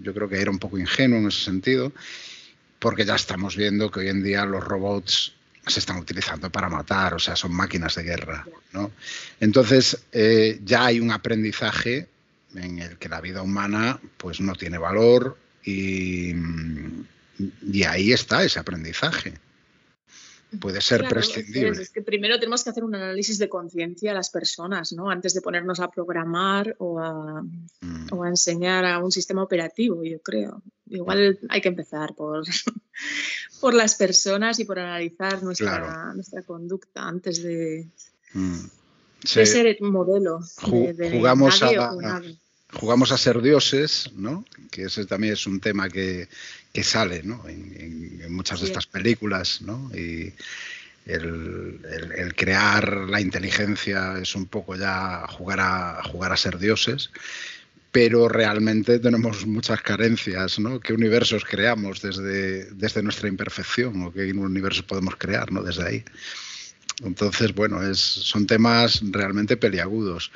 yo 0.01 0.13
creo 0.13 0.27
que 0.27 0.41
era 0.41 0.49
un 0.49 0.59
poco 0.59 0.77
ingenuo 0.77 1.19
en 1.19 1.27
ese 1.27 1.43
sentido, 1.43 1.91
porque 2.79 3.05
ya 3.05 3.15
estamos 3.15 3.55
viendo 3.55 3.91
que 3.91 3.99
hoy 3.99 4.09
en 4.09 4.23
día 4.23 4.45
los 4.45 4.63
robots 4.63 5.33
se 5.65 5.79
están 5.79 5.97
utilizando 5.97 6.51
para 6.51 6.69
matar, 6.69 7.13
o 7.13 7.19
sea, 7.19 7.35
son 7.35 7.53
máquinas 7.53 7.95
de 7.95 8.03
guerra. 8.03 8.45
¿no? 8.73 8.91
Entonces, 9.39 10.05
eh, 10.11 10.59
ya 10.63 10.85
hay 10.85 10.99
un 10.99 11.11
aprendizaje 11.11 12.07
en 12.55 12.79
el 12.79 12.97
que 12.97 13.09
la 13.09 13.21
vida 13.21 13.41
humana 13.41 13.99
pues 14.17 14.41
no 14.41 14.55
tiene 14.55 14.77
valor, 14.77 15.37
y, 15.65 16.33
ahí 17.85 18.11
está 18.11 18.43
ese 18.43 18.59
aprendizaje. 18.59 19.33
Puede 20.59 20.81
ser 20.81 21.07
prescindible. 21.07 21.81
Es, 21.81 21.89
que 21.89 22.03
primero 22.03 22.37
tenemos 22.37 22.63
que 22.63 22.69
hacer 22.69 22.83
un 22.83 22.93
análisis 22.93 23.39
de 23.39 23.49
conciencia 23.49 24.11
a 24.11 24.13
las 24.13 24.29
personas, 24.29 24.93
¿no? 24.93 25.09
Antes 25.09 25.33
de 25.33 25.41
ponernos 25.41 25.79
a 25.79 25.89
programar 25.89 26.75
o 26.77 26.99
a, 26.99 27.41
mm. 27.41 28.07
o 28.11 28.23
a, 28.23 28.29
enseñar 28.29 28.85
a 28.85 28.99
un 28.99 29.11
sistema 29.11 29.41
operativo, 29.41 30.03
yo 30.03 30.19
creo. 30.19 30.61
Igual 30.87 31.39
hay 31.49 31.61
que 31.61 31.69
empezar 31.69 32.13
por, 32.13 32.43
por 33.61 33.73
las 33.73 33.95
personas 33.95 34.59
y 34.59 34.65
por 34.65 34.77
analizar 34.77 35.41
nuestra, 35.41 36.13
nuestra 36.13 36.43
conducta 36.43 37.07
antes 37.07 37.41
de, 37.41 37.87
mm. 38.33 38.65
ser 39.23 39.77
modelo. 39.81 40.39
jugamos 40.61 41.63
a, 41.63 42.21
jugamos 42.73 43.11
a 43.11 43.17
ser 43.17 43.41
dioses, 43.41 44.11
¿no? 44.15 44.45
Que 44.71 44.83
ese 44.83 45.05
también 45.05 45.33
es 45.33 45.47
un 45.47 45.59
tema 45.59 45.89
que, 45.89 46.27
sale 46.81 47.23
¿no? 47.23 47.47
en, 47.47 48.33
muchas 48.33 48.61
de 48.61 48.67
estas 48.67 48.87
películas, 48.87 49.61
¿no? 49.61 49.91
Y 49.95 50.33
el, 51.05 52.33
crear 52.35 53.09
la 53.09 53.21
inteligencia 53.21 54.17
es 54.21 54.35
un 54.35 54.47
poco 54.47 54.75
ya 54.75 55.25
jugar 55.27 55.59
a, 55.59 56.03
jugar 56.03 56.31
a 56.31 56.37
ser 56.37 56.57
dioses, 56.57 57.11
pero 57.91 58.27
realmente 58.27 58.97
tenemos 58.99 59.45
muchas 59.45 59.81
carencias, 59.81 60.57
¿no? 60.57 60.79
¿Qué 60.79 60.93
universos 60.93 61.45
creamos 61.45 62.01
desde, 62.01 62.71
desde 62.71 63.03
nuestra 63.03 63.29
imperfección 63.29 64.01
o 64.01 64.11
qué 64.11 64.31
universos 64.31 64.83
podemos 64.83 65.15
crear, 65.15 65.51
¿no? 65.51 65.61
Desde 65.61 65.87
ahí. 65.87 66.03
Entonces, 67.03 67.53
bueno, 67.53 67.83
es, 67.83 67.99
son 67.99 68.47
temas 68.47 69.01
realmente 69.11 69.57
peliagudos 69.57 70.31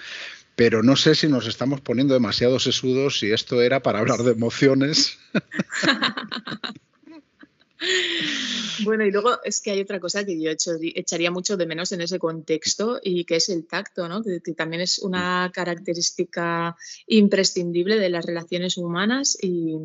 pero 0.58 0.82
no 0.82 0.96
sé 0.96 1.14
si 1.14 1.28
nos 1.28 1.46
estamos 1.46 1.82
poniendo 1.82 2.16
demasiado 2.16 2.60
sesudos 2.60 3.20
si 3.20 3.32
esto 3.32 3.62
era 3.62 3.82
para 3.84 4.00
hablar 4.00 4.24
de 4.24 4.32
emociones. 4.32 5.20
Bueno, 8.84 9.06
y 9.06 9.12
luego 9.12 9.38
es 9.44 9.62
que 9.62 9.72
hay 9.72 9.82
otra 9.82 10.00
cosa 10.00 10.26
que 10.26 10.40
yo 10.42 10.50
echaría 10.50 11.30
mucho 11.30 11.58
de 11.58 11.68
menos 11.68 11.92
en 11.92 12.02
ese 12.02 12.18
contexto 12.18 13.00
y 13.04 13.24
que 13.26 13.36
es 13.36 13.50
el 13.50 13.68
tacto, 13.68 14.08
¿no? 14.08 14.24
que, 14.24 14.40
también 14.54 14.82
es 14.82 15.00
una 15.00 15.52
característica 15.54 16.76
imprescindible 17.06 17.98
de 17.98 18.10
las 18.10 18.26
relaciones 18.26 18.78
humanas. 18.78 19.38
Y, 19.42 19.76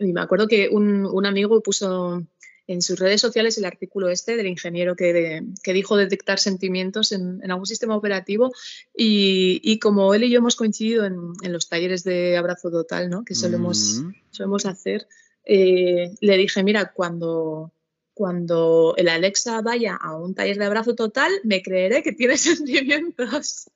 me 0.00 0.20
acuerdo 0.20 0.48
que 0.48 0.68
un, 0.70 1.26
amigo 1.26 1.62
puso 1.62 2.24
en 2.72 2.82
sus 2.82 3.00
redes 3.00 3.20
sociales 3.20 3.58
el 3.58 3.64
artículo 3.64 4.10
este 4.10 4.36
del 4.36 4.46
ingeniero 4.46 4.94
que, 4.94 5.42
que 5.60 5.72
dijo 5.72 5.96
detectar 5.96 6.38
sentimientos 6.38 7.10
en, 7.10 7.42
algún 7.50 7.66
sistema 7.66 7.96
operativo 7.96 8.52
y, 8.94 9.78
como 9.80 10.14
él 10.14 10.22
y 10.22 10.30
yo 10.30 10.38
hemos 10.38 10.54
coincidido 10.54 11.04
en, 11.04 11.52
los 11.52 11.68
talleres 11.68 12.04
de 12.04 12.36
abrazo 12.36 12.70
total, 12.70 13.10
¿no? 13.10 13.24
que 13.24 13.34
solemos, 13.34 14.00
mm. 14.00 14.10
solemos 14.30 14.66
hacer, 14.66 15.08
eh, 15.44 16.12
le 16.20 16.36
dije, 16.36 16.62
mira, 16.62 16.92
cuando, 16.92 17.72
cuando 18.14 18.94
el 18.96 19.08
Alexa 19.08 19.62
vaya 19.62 19.96
a 19.96 20.14
un 20.14 20.36
taller 20.36 20.56
de 20.56 20.66
abrazo 20.66 20.94
total, 20.94 21.32
me 21.42 21.62
creeré 21.62 22.04
que 22.04 22.12
tiene 22.12 22.36
sentimientos, 22.38 23.68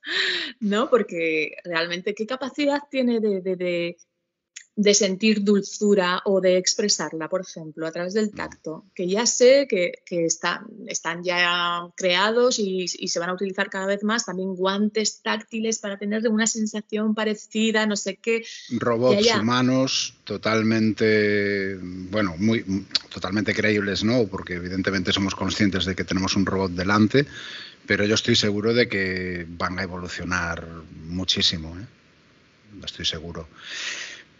¿no? 0.61 0.89
Porque 0.89 1.57
realmente, 1.65 2.15
¿qué 2.15 2.27
capacidad 2.27 2.83
tiene 2.89 3.19
de, 3.19 3.41
de 3.41 3.97
sentir 4.93 5.45
dulzura 5.45 6.21
o 6.25 6.41
de 6.41 6.59
expresarla, 6.59 7.29
por 7.29 7.43
ejemplo, 7.43 7.87
a 7.87 7.93
través 7.93 8.13
del 8.13 8.33
tacto, 8.33 8.85
que 8.95 9.07
ya 9.07 9.25
sé 9.25 9.69
que, 9.69 10.03
están 10.11 11.23
ya 11.23 11.89
creados 11.97 12.59
y, 12.59 12.89
se 12.89 13.19
van 13.21 13.31
a 13.31 13.35
utilizar 13.35 13.71
cada 13.71 13.87
vez 13.87 14.03
más, 14.03 14.27
también 14.27 14.57
guantes 14.57 15.21
táctiles 15.23 15.79
para 15.79 15.97
tener 15.97 16.27
una 16.29 16.47
sensación 16.47 17.15
parecida, 17.15 17.87
no 17.87 17.95
sé 17.95 18.17
qué. 18.17 18.45
Robots 18.71 19.33
humanos 19.41 20.15
totalmente, 20.25 21.79
bueno, 21.81 22.35
muy 22.39 22.65
totalmente 23.13 23.55
creíbles, 23.55 24.03
¿no? 24.03 24.27
Porque 24.27 24.55
evidentemente 24.55 25.13
somos 25.13 25.37
conscientes 25.37 25.85
de 25.85 25.95
que 25.95 26.05
tenemos 26.05 26.35
un 26.35 26.47
robot 26.47 26.73
delante, 26.73 27.27
pero 27.87 28.05
yo 28.05 28.17
estoy 28.17 28.35
seguro 28.35 28.75
de 28.75 28.89
que 28.89 29.47
van 29.49 29.79
a 29.79 29.85
evolucionar 29.85 30.67
muchísimo, 31.07 31.77
¿eh? 31.79 31.87
Estoy 32.85 33.05
seguro 33.05 33.47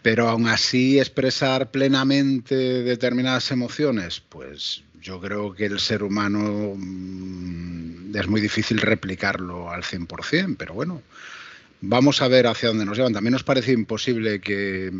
pero 0.05 0.29
aún 0.29 0.47
así 0.47 0.99
expresar 0.99 1.71
plenamente 1.71 2.53
determinadas 2.55 3.49
emociones, 3.49 4.21
pues 4.29 4.83
yo 5.01 5.19
creo 5.19 5.55
que 5.55 5.65
el 5.65 5.79
ser 5.79 6.03
humano 6.03 6.75
mm, 6.77 8.15
es 8.15 8.27
muy 8.27 8.39
difícil 8.39 8.77
replicarlo 8.77 9.71
al 9.71 9.81
100%, 9.81 10.57
pero 10.59 10.75
bueno, 10.75 11.01
vamos 11.81 12.21
a 12.21 12.27
ver 12.27 12.45
hacia 12.45 12.69
dónde 12.69 12.85
nos 12.85 12.97
llevan. 12.97 13.13
También 13.13 13.31
nos 13.31 13.43
parece 13.43 13.71
imposible 13.71 14.39
que, 14.41 14.91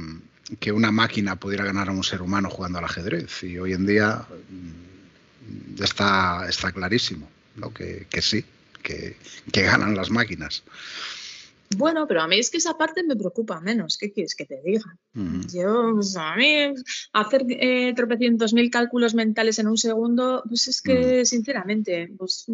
una 0.74 0.92
máquina 0.92 1.36
pudiera 1.36 1.66
ganar 1.66 1.90
a 1.90 1.92
un 1.92 2.04
ser 2.04 2.24
humano 2.24 2.50
jugando 2.50 2.80
al 2.80 2.86
ajedrez 2.86 3.44
y 3.44 3.60
hoy 3.60 3.74
en 3.74 3.86
día 3.86 4.26
mm, 4.50 5.84
está, 5.84 6.48
está 6.50 6.72
clarísimo 6.72 7.30
que, 7.76 8.08
sí, 8.24 8.44
que 8.82 9.16
ganan 9.54 9.96
las 9.96 10.10
máquinas. 10.10 10.64
Bueno, 11.78 12.08
pero 12.08 12.22
a 12.22 12.28
mí 12.28 12.40
es 12.40 12.50
que 12.50 12.58
esa 12.58 12.78
parte 12.78 13.04
me 13.04 13.16
preocupa 13.16 13.60
menos. 13.60 13.98
¿Qué 13.98 14.12
quieres 14.12 14.36
que 14.36 14.46
te 14.46 14.62
diga? 14.64 14.98
Yo, 15.54 15.92
pues, 15.96 16.16
a 16.16 16.36
mí, 16.36 16.74
hacer 17.14 17.46
eh, 17.50 17.94
tropecientos 17.96 18.54
mil 18.54 18.70
cálculos 18.70 19.14
mentales 19.14 19.60
en 19.60 19.68
un 19.68 19.78
segundo, 19.78 20.44
pues 20.48 20.68
es 20.68 20.82
que, 20.82 21.26
sinceramente, 21.26 22.12
pues 22.18 22.46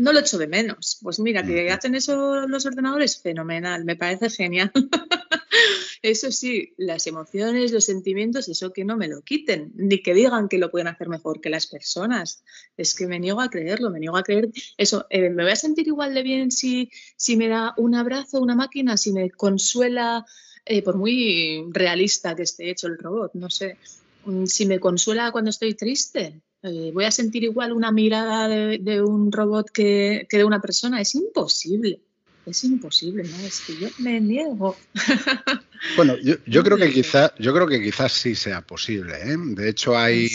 no 0.00 0.12
lo 0.12 0.20
echo 0.20 0.38
de 0.38 0.46
menos. 0.46 0.98
Pues 1.02 1.20
mira, 1.20 1.44
que 1.44 1.70
hacen 1.70 1.94
eso 1.94 2.46
los 2.46 2.66
ordenadores, 2.66 3.20
fenomenal, 3.20 3.84
me 3.84 3.96
parece 3.96 4.30
genial. 4.30 4.72
eso 6.02 6.32
sí, 6.32 6.72
las 6.78 7.06
emociones, 7.06 7.72
los 7.72 7.84
sentimientos, 7.84 8.48
eso 8.48 8.72
que 8.72 8.84
no 8.84 8.96
me 8.96 9.08
lo 9.08 9.22
quiten, 9.22 9.72
ni 9.76 10.02
que 10.02 10.14
digan 10.14 10.48
que 10.48 10.58
lo 10.58 10.70
pueden 10.70 10.88
hacer 10.88 11.08
mejor 11.08 11.40
que 11.40 11.50
las 11.50 11.66
personas. 11.66 12.42
Es 12.76 12.94
que 12.94 13.06
me 13.06 13.20
niego 13.20 13.40
a 13.40 13.50
creerlo, 13.50 13.90
me 13.90 14.00
niego 14.00 14.16
a 14.16 14.22
creer 14.22 14.50
eso. 14.78 15.06
Eh, 15.10 15.30
¿Me 15.30 15.42
voy 15.42 15.52
a 15.52 15.56
sentir 15.56 15.86
igual 15.86 16.14
de 16.14 16.22
bien 16.22 16.50
si, 16.50 16.90
si 17.16 17.36
me 17.36 17.48
da 17.48 17.74
un 17.76 17.94
abrazo 17.94 18.40
una 18.40 18.54
máquina, 18.54 18.96
si 18.96 19.12
me 19.12 19.30
consuela, 19.30 20.24
eh, 20.64 20.82
por 20.82 20.96
muy 20.96 21.66
realista 21.70 22.34
que 22.34 22.42
esté 22.42 22.70
hecho 22.70 22.86
el 22.86 22.98
robot, 22.98 23.32
no 23.34 23.50
sé, 23.50 23.76
mm, 24.24 24.46
si 24.46 24.66
me 24.66 24.80
consuela 24.80 25.30
cuando 25.30 25.50
estoy 25.50 25.74
triste? 25.74 26.40
Eh, 26.62 26.90
voy 26.92 27.04
a 27.04 27.10
sentir 27.10 27.44
igual 27.44 27.72
una 27.72 27.90
mirada 27.90 28.48
de, 28.48 29.02
un 29.02 29.32
robot 29.32 29.70
que, 29.70 30.26
de 30.30 30.44
una 30.44 30.60
persona. 30.60 31.00
Es 31.00 31.14
imposible. 31.14 32.00
Es 32.46 32.64
imposible, 32.64 33.22
¿no? 33.24 33.38
Es 33.40 33.60
que 33.60 33.76
yo 33.76 33.88
me 33.98 34.20
niego. 34.20 34.76
Bueno, 35.96 36.14
yo, 36.18 36.62
creo 36.62 36.76
que 36.76 36.92
quizás, 36.92 37.32
yo 37.38 37.54
creo 37.54 37.66
que 37.66 37.82
quizás 37.82 38.12
sí 38.12 38.34
sea 38.34 38.60
posible. 38.60 39.14
¿eh? 39.14 39.34
De 39.38 39.70
hecho, 39.70 39.96
hay. 39.96 40.28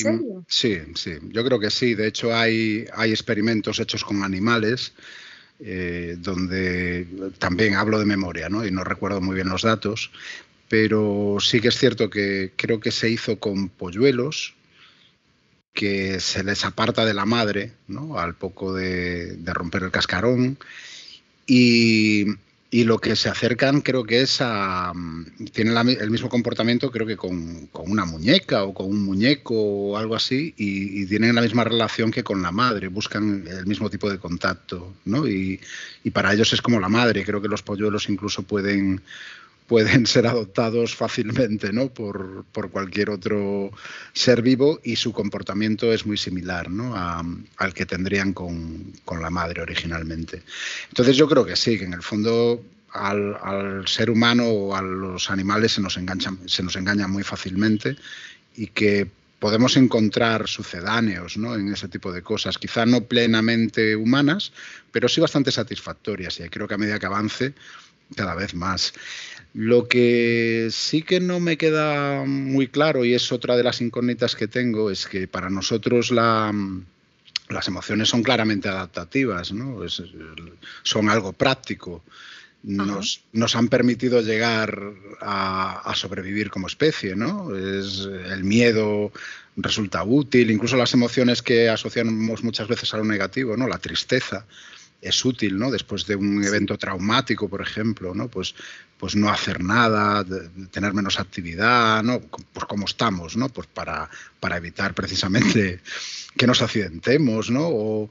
Sí, 0.47 0.79
sí. 0.95 1.11
Yo 1.29 1.45
creo 1.45 1.59
que 1.59 1.69
sí. 1.69 1.93
De 1.93 2.07
hecho, 2.07 2.35
hay, 2.35 2.85
hay 2.95 3.11
experimentos 3.11 3.79
hechos 3.79 4.03
con 4.03 4.23
animales. 4.23 4.93
Eh, 5.59 6.17
donde 6.19 7.07
también 7.37 7.75
hablo 7.75 7.99
de 7.99 8.05
memoria, 8.05 8.49
¿no? 8.49 8.65
Y 8.65 8.71
no 8.71 8.83
recuerdo 8.83 9.21
muy 9.21 9.35
bien 9.35 9.47
los 9.47 9.61
datos, 9.61 10.11
pero 10.67 11.37
sí 11.39 11.61
que 11.61 11.69
es 11.69 11.77
cierto 11.77 12.09
que 12.09 12.51
creo 12.57 12.81
que 12.81 12.91
se 12.91 13.09
hizo 13.09 13.39
con 13.39 13.69
polluelos 13.69 14.55
que 15.75 16.21
se 16.21 16.43
les 16.43 16.65
aparta 16.65 17.05
de 17.05 17.13
la 17.13 17.25
madre 17.25 17.73
¿no? 17.87 18.17
al 18.17 18.33
poco 18.33 18.73
de, 18.73 19.37
romper 19.45 19.83
el 19.83 19.91
cascarón 19.91 20.57
y, 21.45 22.25
lo 22.71 22.99
que 22.99 23.15
se 23.15 23.29
acercan 23.29 23.79
creo 23.79 24.03
que 24.03 24.21
es 24.21 24.41
a... 24.41 24.91
tienen 25.53 25.77
el 25.77 26.11
mismo 26.11 26.27
comportamiento 26.27 26.91
creo 26.91 27.07
que 27.07 27.15
con, 27.15 27.69
una 27.71 28.03
muñeca 28.03 28.65
o 28.65 28.73
con 28.73 28.87
un 28.87 29.05
muñeco 29.05 29.53
o 29.53 29.97
algo 29.97 30.13
así 30.15 30.53
y, 30.57 31.05
tienen 31.05 31.35
la 31.35 31.41
misma 31.41 31.63
relación 31.63 32.11
que 32.11 32.23
con 32.23 32.41
la 32.41 32.51
madre, 32.51 32.89
buscan 32.89 33.45
el 33.47 33.65
mismo 33.65 33.89
tipo 33.89 34.09
de 34.09 34.17
contacto 34.17 34.93
¿no? 35.05 35.27
y, 35.27 35.59
y 36.03 36.09
para 36.11 36.33
ellos 36.33 36.51
es 36.51 36.61
como 36.61 36.79
la 36.79 36.89
madre, 36.89 37.23
creo 37.23 37.41
que 37.41 37.47
los 37.47 37.63
polluelos 37.63 38.09
incluso 38.09 38.43
pueden 38.43 39.01
pueden 39.67 40.05
ser 40.07 40.27
adoptados 40.27 40.95
fácilmente 40.95 41.71
¿no? 41.73 41.89
por, 41.89 42.45
cualquier 42.71 43.09
otro 43.09 43.71
ser 44.13 44.41
vivo 44.41 44.79
y 44.83 44.95
su 44.95 45.13
comportamiento 45.13 45.91
es 45.93 46.05
muy 46.05 46.17
similar 46.17 46.69
¿no? 46.69 46.95
al 46.95 47.73
que 47.73 47.85
tendrían 47.85 48.33
con, 48.33 48.93
la 49.19 49.29
madre 49.29 49.61
originalmente. 49.61 50.43
Entonces 50.89 51.15
yo 51.17 51.27
creo 51.27 51.45
que 51.45 51.55
sí, 51.55 51.77
que 51.77 51.85
en 51.85 51.93
el 51.93 52.03
fondo 52.03 52.63
al, 52.93 53.87
ser 53.87 54.09
humano 54.09 54.45
o 54.45 54.75
a 54.75 54.81
los 54.81 55.29
animales 55.29 55.73
se 55.73 55.81
nos, 55.81 55.97
enganchan, 55.97 56.39
se 56.47 56.63
nos 56.63 56.75
engaña 56.75 57.07
muy 57.07 57.23
fácilmente 57.23 57.95
y 58.55 58.67
que 58.67 59.09
podemos 59.39 59.75
encontrar 59.77 60.47
sucedáneos 60.47 61.37
¿no? 61.37 61.55
en 61.55 61.71
ese 61.71 61.87
tipo 61.87 62.11
de 62.11 62.21
cosas, 62.21 62.57
quizá 62.57 62.85
no 62.85 63.03
plenamente 63.03 63.95
humanas, 63.95 64.53
pero 64.91 65.09
sí 65.09 65.21
bastante 65.21 65.51
satisfactorias 65.51 66.39
y 66.39 66.49
creo 66.49 66.67
que 66.67 66.73
a 66.73 66.77
medida 66.77 66.99
que 66.99 67.05
avance 67.05 67.53
cada 68.15 68.35
vez 68.35 68.53
más. 68.53 68.93
Lo 69.53 69.87
que 69.87 70.67
sí 70.71 71.01
que 71.01 71.21
no 71.21 71.39
me 71.39 71.57
queda 71.57 72.25
muy 72.25 72.67
claro 72.67 73.05
y 73.05 73.13
es 73.13 73.31
otra 73.31 73.55
de 73.55 73.63
las 73.63 73.79
incógnitas 73.79 74.35
que 74.35 74.49
tengo 74.49 74.91
es 74.91 75.07
que 75.07 75.29
para 75.29 75.49
nosotros 75.49 76.11
las 76.11 77.67
emociones 77.67 78.09
son 78.09 78.21
claramente 78.21 78.67
adaptativas, 78.67 79.53
¿no? 79.53 79.79
son 80.83 81.09
algo 81.09 81.31
práctico. 81.31 82.03
Nos, 82.63 83.21
han 83.55 83.67
permitido 83.69 84.21
llegar 84.21 84.77
a, 85.21 85.93
sobrevivir 85.95 86.49
como 86.49 86.67
especie, 86.67 87.15
¿no? 87.15 87.55
Es, 87.55 88.09
el 88.31 88.43
miedo 88.43 89.13
resulta 89.55 90.03
útil, 90.03 90.49
incluso 90.51 90.75
las 90.75 90.93
emociones 90.95 91.41
que 91.43 91.69
asociamos 91.69 92.43
muchas 92.43 92.67
veces 92.67 92.93
a 92.93 92.97
lo 92.97 93.05
negativo, 93.05 93.55
¿no? 93.55 93.67
La 93.67 93.77
tristeza 93.77 94.47
es 95.05 95.23
útil, 95.23 95.57
¿no? 95.57 95.69
Después 95.69 96.05
de 96.07 96.15
un 96.15 96.43
evento 96.43 96.77
traumático, 96.77 97.47
por 97.47 97.61
ejemplo, 97.61 98.13
¿no? 98.15 98.27
Pues, 98.27 98.55
pues 98.97 99.15
no 99.15 99.29
hacer 99.29 99.63
nada, 99.63 100.25
tener 100.71 100.93
menos 100.93 101.19
actividad, 101.19 102.03
¿no? 102.03 102.19
Pues 102.19 102.65
como 102.65 102.85
estamos, 102.85 103.37
¿no? 103.37 103.49
Pues 103.49 103.67
para, 103.67 104.09
para 104.39 104.57
evitar 104.57 104.93
precisamente 104.95 105.81
que 106.37 106.47
nos 106.47 106.61
accidentemos, 106.61 107.51
¿no? 107.51 107.67
O, 107.67 108.09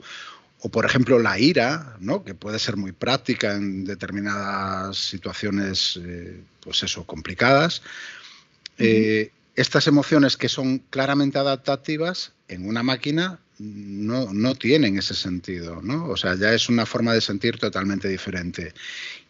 por 0.70 0.86
ejemplo, 0.86 1.18
la 1.18 1.38
ira, 1.38 1.96
¿no? 2.00 2.24
que 2.24 2.34
puede 2.34 2.58
ser 2.58 2.78
muy 2.78 2.92
práctica 2.92 3.54
en 3.54 3.84
determinadas 3.84 4.96
situaciones, 4.96 6.00
eh, 6.02 6.40
pues 6.60 6.82
eso, 6.82 7.04
complicadas. 7.04 7.82
Eh, 8.78 9.30
estas 9.56 9.86
emociones 9.88 10.38
que 10.38 10.48
son 10.48 10.78
claramente 10.78 11.38
adaptativas 11.38 12.32
en 12.48 12.66
una 12.66 12.82
máquina 12.82 13.40
no, 13.58 14.32
no 14.32 14.54
tienen 14.54 14.98
ese 14.98 15.14
sentido, 15.14 15.80
¿no? 15.82 16.08
O 16.08 16.16
sea, 16.16 16.34
ya 16.36 16.52
es 16.52 16.68
una 16.68 16.86
forma 16.86 17.14
de 17.14 17.20
sentir 17.20 17.58
totalmente 17.58 18.08
diferente. 18.08 18.74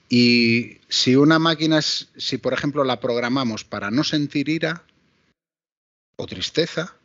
Y 0.09 0.79
si 0.89 1.17
una 1.17 1.39
máquina 1.39 1.79
es, 1.79 2.09
si 2.17 2.39
por 2.39 2.53
ejemplo 2.53 2.85
la 2.85 3.01
programamos 3.01 3.65
para 3.65 3.91
no 3.91 4.05
sentir 4.05 4.49
ira 4.49 4.85
o 6.17 6.27
tristeza, 6.27 6.97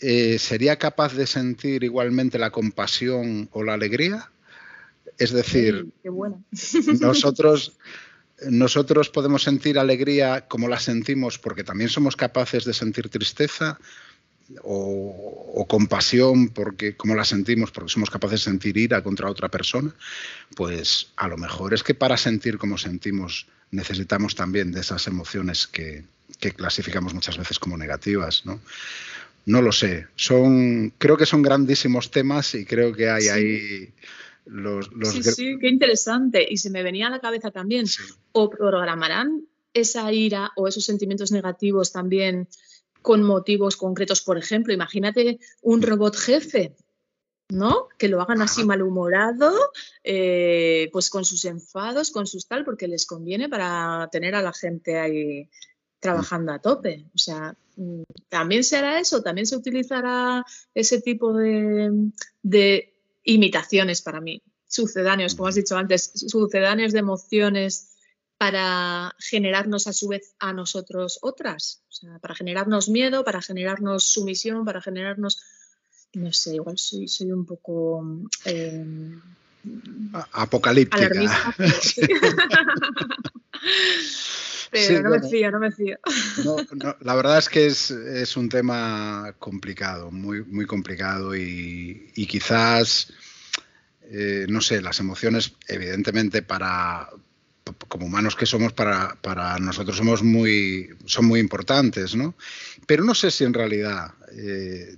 eh, 0.00 0.38
¿sería 0.38 0.76
capaz 0.76 1.14
de 1.14 1.26
sentir 1.26 1.84
igualmente 1.84 2.38
la 2.38 2.50
compasión 2.50 3.48
o 3.52 3.62
la 3.62 3.74
alegría? 3.74 4.30
Es 5.18 5.32
decir, 5.32 5.86
nosotros, 7.00 7.78
nosotros 8.48 9.08
podemos 9.08 9.42
sentir 9.42 9.78
alegría 9.78 10.46
como 10.48 10.68
la 10.68 10.80
sentimos 10.80 11.38
porque 11.38 11.64
también 11.64 11.88
somos 11.88 12.16
capaces 12.16 12.64
de 12.64 12.74
sentir 12.74 13.08
tristeza 13.08 13.78
o, 14.62 15.66
compasión 15.68 16.50
porque 16.50 16.96
como 16.96 17.14
la 17.14 17.24
sentimos 17.24 17.72
porque 17.72 17.90
somos 17.92 18.10
capaces 18.10 18.40
de 18.40 18.50
sentir 18.50 18.76
ira 18.76 19.02
contra 19.02 19.28
otra 19.28 19.48
persona, 19.48 19.94
pues 20.54 21.12
a 21.16 21.28
lo 21.28 21.36
mejor 21.36 21.74
es 21.74 21.82
que 21.82 21.94
para 21.94 22.16
sentir 22.16 22.58
como 22.58 22.78
sentimos 22.78 23.46
necesitamos 23.70 24.36
también 24.36 24.70
de 24.70 24.80
esas 24.80 25.06
emociones 25.08 25.66
que, 25.66 26.04
clasificamos 26.54 27.14
muchas 27.14 27.36
veces 27.36 27.58
como 27.58 27.76
negativas, 27.76 28.46
¿no? 28.46 28.60
no 29.46 29.62
lo 29.62 29.72
sé. 29.72 30.06
Son, 30.14 30.92
creo 30.98 31.16
que 31.16 31.26
son 31.26 31.42
grandísimos 31.42 32.10
temas 32.10 32.54
y 32.54 32.64
creo 32.64 32.92
que 32.92 33.08
hay 33.08 33.28
ahí 33.28 33.92
los, 34.44 34.90
Sí, 35.12 35.22
sí, 35.22 35.56
qué 35.60 35.68
interesante. 35.68 36.46
Y 36.48 36.58
se 36.58 36.70
me 36.70 36.82
venía 36.82 37.08
a 37.08 37.10
la 37.10 37.20
cabeza 37.20 37.50
también, 37.50 37.86
o 38.32 38.50
programarán 38.50 39.46
esa 39.72 40.12
ira 40.12 40.52
o 40.56 40.68
esos 40.68 40.84
sentimientos 40.84 41.32
negativos 41.32 41.92
también 41.92 42.48
con 43.06 43.22
motivos 43.22 43.76
concretos. 43.76 44.20
Por 44.20 44.36
ejemplo, 44.36 44.74
imagínate 44.74 45.38
un 45.62 45.80
robot 45.80 46.16
jefe, 46.16 46.74
¿no? 47.48 47.86
Que 47.98 48.08
lo 48.08 48.20
hagan 48.20 48.42
así 48.42 48.64
malhumorado, 48.64 49.52
eh, 50.02 50.88
pues 50.92 51.08
con 51.08 51.24
sus 51.24 51.44
enfados, 51.44 52.10
con 52.10 52.26
sus 52.26 52.48
tal, 52.48 52.64
porque 52.64 52.88
les 52.88 53.06
conviene 53.06 53.48
para 53.48 54.08
tener 54.10 54.34
a 54.34 54.42
la 54.42 54.52
gente 54.52 54.98
ahí 54.98 55.48
trabajando 56.00 56.50
a 56.50 56.58
tope. 56.58 57.06
O 57.14 57.18
sea, 57.18 57.56
mm, 57.76 58.02
también 58.28 58.64
se 58.64 58.76
hará 58.76 58.98
eso, 58.98 59.22
también 59.22 59.46
se 59.46 59.54
utilizará 59.54 60.44
ese 60.74 61.00
tipo 61.00 61.32
de, 61.32 62.10
de 62.42 62.92
imitaciones 63.22 64.02
para 64.02 64.20
mí, 64.20 64.42
sucedáneos, 64.66 65.36
como 65.36 65.46
has 65.48 65.54
dicho 65.54 65.76
antes, 65.76 66.10
sucedáneos 66.12 66.92
de 66.92 66.98
emociones 66.98 67.95
para 68.38 69.14
generarnos 69.18 69.86
a 69.86 69.92
su 69.92 70.08
vez 70.08 70.34
a 70.38 70.52
nosotros 70.52 71.18
otras, 71.22 71.82
o 71.88 71.92
sea, 71.92 72.18
para 72.18 72.34
generarnos 72.34 72.88
miedo, 72.88 73.24
para 73.24 73.40
generarnos 73.40 74.04
sumisión, 74.04 74.64
para 74.64 74.82
generarnos, 74.82 75.40
no 76.12 76.32
sé, 76.32 76.56
igual 76.56 76.78
soy, 76.78 77.08
soy 77.08 77.32
un 77.32 77.46
poco... 77.46 78.04
Eh, 78.44 78.84
Apocalíptica. 80.32 81.08
Pero 84.70 85.02
no 85.02 85.10
me 85.10 85.28
fío, 85.28 85.50
no 85.50 85.58
me 85.58 85.72
fío. 85.72 85.98
la 87.00 87.14
verdad 87.16 87.38
es 87.38 87.48
que 87.48 87.66
es, 87.66 88.36
un 88.36 88.48
tema 88.48 89.34
complicado, 89.40 90.12
muy, 90.12 90.44
muy 90.44 90.66
complicado 90.66 91.34
y, 91.34 92.12
quizás, 92.28 93.12
eh, 94.02 94.46
no 94.48 94.60
sé, 94.60 94.82
las 94.82 95.00
emociones, 95.00 95.54
evidentemente, 95.66 96.42
para, 96.42 97.10
como 97.88 98.06
humanos 98.06 98.36
que 98.36 98.46
somos, 98.46 98.72
para, 98.72 99.58
nosotros 99.58 99.96
somos 99.96 100.22
muy, 100.22 100.90
son 101.04 101.26
muy 101.26 101.40
importantes, 101.40 102.14
¿no? 102.14 102.34
Pero 102.86 103.04
no 103.04 103.14
sé 103.14 103.30
si 103.30 103.44
en 103.44 103.54
realidad 103.54 104.14
eh, 104.36 104.96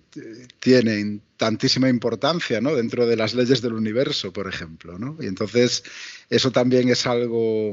tienen 0.61 1.23
tantísima 1.37 1.89
importancia, 1.89 2.61
¿no? 2.61 2.75
Dentro 2.75 3.07
de 3.07 3.17
las 3.17 3.35
leyes 3.35 3.63
del 3.63 3.73
universo, 3.73 4.33
por 4.33 4.49
ejemplo, 4.49 4.99
¿no? 4.99 5.17
Y 5.21 5.27
entonces 5.27 5.83
eso 6.29 6.51
también 6.51 6.89
es 6.89 7.07
algo 7.07 7.73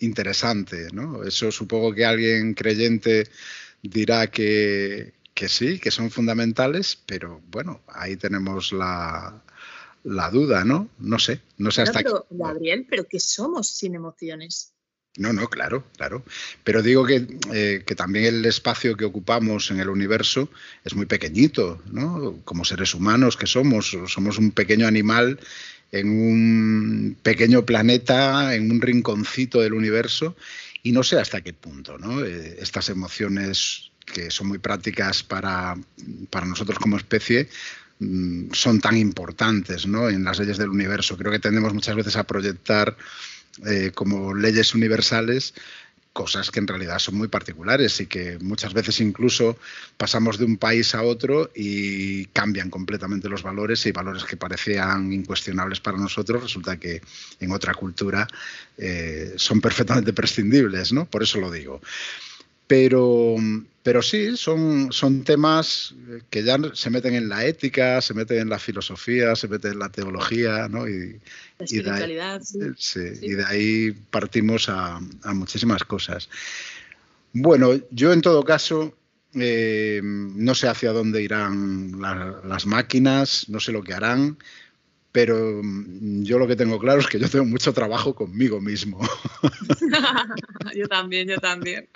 interesante, 0.00 0.88
¿no? 0.92 1.24
Eso 1.24 1.50
supongo 1.50 1.94
que 1.94 2.04
alguien 2.04 2.54
creyente 2.54 3.28
dirá 3.82 4.26
que 4.26 5.12
sí, 5.48 5.78
que 5.78 5.90
son 5.90 6.10
fundamentales, 6.10 6.98
pero 7.06 7.40
bueno, 7.50 7.80
ahí 7.88 8.16
tenemos 8.16 8.72
la, 8.72 9.42
la 10.06 10.30
duda, 10.30 10.64
¿no? 10.64 10.88
No 10.98 11.18
sé, 11.18 11.40
no 11.58 11.70
sé 11.70 11.82
hasta 11.82 11.98
pero, 11.98 12.26
Gabriel, 12.30 12.86
¿pero 12.88 13.06
qué 13.08 13.18
somos 13.18 13.68
sin 13.68 13.96
emociones? 13.96 14.72
No, 15.16 15.32
no, 15.32 15.48
claro, 15.48 15.84
claro. 15.96 16.24
Pero 16.62 16.82
digo 16.82 17.04
que, 17.04 17.26
eh, 17.52 17.82
que, 17.84 17.94
también 17.94 18.26
el 18.26 18.44
espacio 18.44 18.96
que 18.96 19.04
ocupamos 19.04 19.70
en 19.70 19.80
el 19.80 19.88
universo 19.88 20.48
es 20.84 20.94
muy 20.94 21.06
pequeñito, 21.06 21.82
¿no? 21.90 22.38
Como 22.44 22.64
seres 22.64 22.94
humanos 22.94 23.36
que 23.36 23.46
somos, 23.46 23.96
somos 24.06 24.38
un 24.38 24.52
pequeño 24.52 24.86
animal 24.86 25.40
en 25.90 26.08
un 26.08 27.16
pequeño 27.22 27.64
planeta, 27.64 28.54
en 28.54 28.70
un 28.70 28.80
rinconcito 28.80 29.60
del 29.60 29.72
universo, 29.72 30.36
y 30.82 30.92
no 30.92 31.02
sé 31.02 31.18
hasta 31.18 31.40
qué 31.40 31.52
punto, 31.52 31.98
¿no? 31.98 32.24
Eh, 32.24 32.58
estas 32.60 32.90
emociones 32.90 33.90
que 34.04 34.30
son 34.30 34.46
muy 34.46 34.58
prácticas 34.58 35.24
para, 35.24 35.76
para 36.30 36.46
nosotros 36.46 36.78
como 36.78 36.96
especie, 36.96 37.48
son 38.52 38.80
tan 38.80 38.96
importantes 38.96 39.86
¿no? 39.86 40.08
en 40.08 40.24
las 40.24 40.38
leyes 40.38 40.58
del 40.58 40.68
universo. 40.68 41.16
Creo 41.16 41.32
que 41.32 41.38
tendemos 41.38 41.72
muchas 41.72 41.96
veces 41.96 42.16
a 42.16 42.24
proyectar 42.24 42.96
eh, 43.66 43.90
como 43.94 44.34
leyes 44.34 44.74
universales 44.74 45.54
cosas 46.16 46.50
que 46.50 46.60
en 46.60 46.66
realidad 46.66 46.98
son 46.98 47.16
muy 47.16 47.28
particulares 47.28 48.00
y 48.00 48.06
que 48.06 48.38
muchas 48.38 48.72
veces 48.72 49.00
incluso 49.02 49.58
pasamos 49.98 50.38
de 50.38 50.46
un 50.46 50.56
país 50.56 50.94
a 50.94 51.02
otro 51.02 51.50
y 51.54 52.24
cambian 52.26 52.70
completamente 52.70 53.28
los 53.28 53.42
valores 53.42 53.84
y 53.84 53.92
valores 53.92 54.24
que 54.24 54.38
parecían 54.38 55.12
incuestionables 55.12 55.80
para 55.80 55.98
nosotros 55.98 56.42
resulta 56.42 56.78
que 56.78 57.02
en 57.38 57.52
otra 57.52 57.74
cultura 57.74 58.26
eh, 58.78 59.34
son 59.36 59.60
perfectamente 59.60 60.12
prescindibles, 60.20 60.90
¿no? 60.90 61.04
Por 61.04 61.22
eso 61.22 61.38
lo 61.38 61.50
digo. 61.50 61.82
Pero, 62.66 63.36
pero 63.82 64.02
sí, 64.02 64.36
son, 64.36 64.92
son 64.92 65.22
temas 65.22 65.94
que 66.30 66.42
ya 66.42 66.58
se 66.74 66.90
meten 66.90 67.14
en 67.14 67.28
la 67.28 67.44
ética, 67.44 68.00
se 68.00 68.14
meten 68.14 68.38
en 68.38 68.48
la 68.48 68.58
filosofía, 68.58 69.36
se 69.36 69.46
meten 69.46 69.72
en 69.72 69.78
la 69.78 69.90
teología, 69.90 70.68
¿no? 70.68 70.88
Y, 70.88 71.20
la 71.58 71.64
espiritualidad, 71.64 72.42
sí. 72.76 73.00
y 73.22 73.30
de 73.30 73.44
ahí 73.44 73.92
partimos 74.10 74.68
a, 74.68 75.00
muchísimas 75.32 75.84
cosas. 75.84 76.28
Bueno, 77.32 77.80
yo 77.90 78.12
en 78.12 78.20
todo 78.20 78.42
caso 78.44 78.94
eh, 79.34 80.00
no 80.02 80.54
sé 80.54 80.68
hacia 80.68 80.92
dónde 80.92 81.22
irán 81.22 82.00
las 82.00 82.66
máquinas, 82.66 83.48
no 83.48 83.60
sé 83.60 83.72
lo 83.72 83.82
que 83.82 83.94
harán 83.94 84.36
pero 85.16 85.62
mm, 85.62 86.24
yo 86.24 86.38
lo 86.38 86.46
que 86.46 86.56
tengo 86.56 86.78
claro 86.78 87.00
es 87.00 87.06
que 87.06 87.18
yo 87.18 87.26
tengo 87.30 87.46
mucho 87.46 87.72
trabajo 87.72 88.14
conmigo 88.14 88.60
mismo. 88.60 89.00
yo 90.76 90.86
también, 90.88 91.26
yo 91.26 91.38
también. 91.38 91.88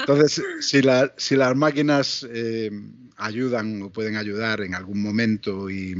Entonces, 0.00 0.42
si, 0.58 0.82
las 0.82 1.56
máquinas 1.56 2.26
eh, 2.28 2.72
ayudan 3.18 3.80
o 3.82 3.90
pueden 3.90 4.16
ayudar 4.16 4.62
en 4.62 4.74
algún 4.74 5.00
momento 5.00 5.70
y, 5.70 5.94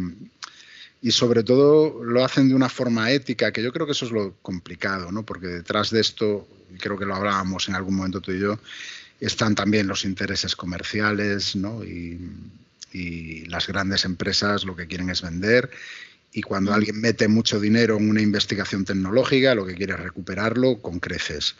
sobre 1.10 1.44
todo 1.44 2.02
lo 2.02 2.24
hacen 2.24 2.48
de 2.48 2.56
una 2.56 2.68
forma 2.68 3.12
ética, 3.12 3.52
que 3.52 3.62
yo 3.62 3.72
creo 3.72 3.86
que 3.86 3.92
eso 3.92 4.06
es 4.06 4.10
lo 4.10 4.34
complicado, 4.42 5.12
¿no? 5.12 5.24
porque 5.24 5.46
detrás 5.46 5.90
de 5.90 6.00
esto, 6.00 6.48
y 6.74 6.78
creo 6.78 6.98
que 6.98 7.06
lo 7.06 7.14
hablábamos 7.14 7.68
en 7.68 7.76
algún 7.76 7.94
momento 7.94 8.20
tú 8.20 8.32
y 8.32 8.40
yo, 8.40 8.58
están 9.20 9.54
también 9.54 9.86
los 9.86 10.04
intereses 10.04 10.56
comerciales 10.56 11.54
¿no? 11.54 11.84
y, 11.84 12.18
y 12.92 13.44
las 13.46 13.68
grandes 13.68 14.04
empresas 14.04 14.64
lo 14.64 14.74
que 14.74 14.88
quieren 14.88 15.10
es 15.10 15.22
vender 15.22 15.70
y 16.32 16.42
cuando 16.42 16.72
alguien 16.72 17.00
mete 17.00 17.28
mucho 17.28 17.58
dinero 17.58 17.96
en 17.96 18.08
una 18.08 18.22
investigación 18.22 18.84
tecnológica, 18.84 19.54
lo 19.54 19.66
que 19.66 19.74
quiere 19.74 19.94
es 19.94 20.00
recuperarlo 20.00 20.80
con 20.80 21.00
creces. 21.00 21.56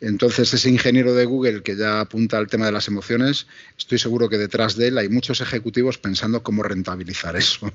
Entonces, 0.00 0.52
ese 0.54 0.70
ingeniero 0.70 1.14
de 1.14 1.26
Google 1.26 1.62
que 1.62 1.76
ya 1.76 2.00
apunta 2.00 2.38
al 2.38 2.46
tema 2.46 2.64
de 2.64 2.72
las 2.72 2.88
emociones, 2.88 3.46
estoy 3.76 3.98
seguro 3.98 4.30
que 4.30 4.38
detrás 4.38 4.74
de 4.74 4.88
él 4.88 4.98
hay 4.98 5.10
muchos 5.10 5.42
ejecutivos 5.42 5.98
pensando 5.98 6.42
cómo 6.42 6.62
rentabilizar 6.62 7.36
eso. 7.36 7.70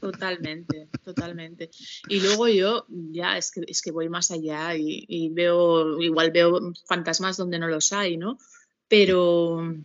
Totalmente, 0.00 0.88
totalmente. 1.04 1.70
Y 2.08 2.20
luego 2.20 2.48
yo 2.48 2.86
ya 2.88 3.36
es 3.36 3.50
que, 3.50 3.60
es 3.66 3.82
que 3.82 3.90
voy 3.90 4.08
más 4.08 4.30
allá 4.30 4.74
y, 4.74 5.04
y 5.06 5.28
veo, 5.28 6.00
igual 6.00 6.30
veo 6.30 6.72
fantasmas 6.86 7.36
donde 7.36 7.58
no 7.58 7.68
los 7.68 7.92
hay, 7.92 8.16
¿no? 8.16 8.38
Pero, 8.88 9.76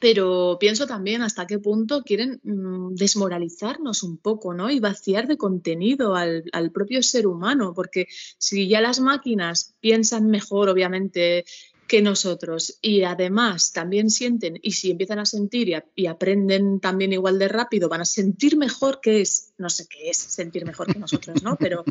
pero 0.00 0.56
pienso 0.58 0.86
también 0.86 1.22
hasta 1.22 1.46
qué 1.46 1.58
punto 1.58 2.02
quieren 2.02 2.40
mm, 2.42 2.94
desmoralizarnos 2.94 4.02
un 4.02 4.18
poco, 4.18 4.54
¿no? 4.54 4.70
Y 4.70 4.80
vaciar 4.80 5.26
de 5.26 5.36
contenido 5.36 6.14
al, 6.14 6.44
propio 6.72 7.02
ser 7.02 7.26
humano, 7.26 7.72
porque 7.74 8.06
si 8.38 8.68
ya 8.68 8.80
las 8.80 9.00
máquinas 9.00 9.74
piensan 9.80 10.26
mejor, 10.28 10.68
obviamente, 10.68 11.44
que 11.86 12.00
nosotros 12.00 12.78
y 12.80 13.02
además 13.02 13.72
también 13.72 14.10
sienten, 14.10 14.58
y 14.62 14.72
si 14.72 14.90
empiezan 14.90 15.18
a 15.18 15.26
sentir 15.26 15.68
y, 15.68 15.76
y, 15.94 16.06
aprenden 16.06 16.80
también 16.80 17.12
igual 17.12 17.38
de 17.38 17.48
rápido, 17.48 17.88
van 17.88 18.00
a 18.00 18.06
sentir 18.06 18.56
mejor 18.56 19.00
que 19.00 19.20
es, 19.20 19.52
no 19.58 19.68
sé 19.68 19.86
qué 19.88 20.10
es 20.10 20.16
sentir 20.16 20.64
mejor 20.64 20.92
que 20.92 20.98
nosotros, 20.98 21.42
¿no? 21.42 21.56
Pero 21.56 21.84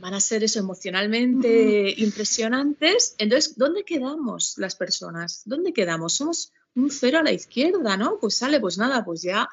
van 0.00 0.14
a 0.14 0.20
ser 0.20 0.42
eso 0.42 0.58
emocionalmente 0.58 1.94
impresionantes. 1.98 3.14
Entonces, 3.18 3.56
¿dónde 3.56 3.84
quedamos 3.84 4.54
las 4.56 4.74
personas? 4.74 5.42
¿Dónde 5.44 5.72
quedamos? 5.72 6.14
Somos 6.14 6.52
un 6.74 6.90
cero 6.90 7.18
a 7.18 7.22
la 7.22 7.32
izquierda, 7.32 7.96
¿no? 7.96 8.18
Pues 8.20 8.36
sale, 8.36 8.60
pues 8.60 8.78
nada, 8.78 9.04
pues 9.04 9.22
ya 9.22 9.48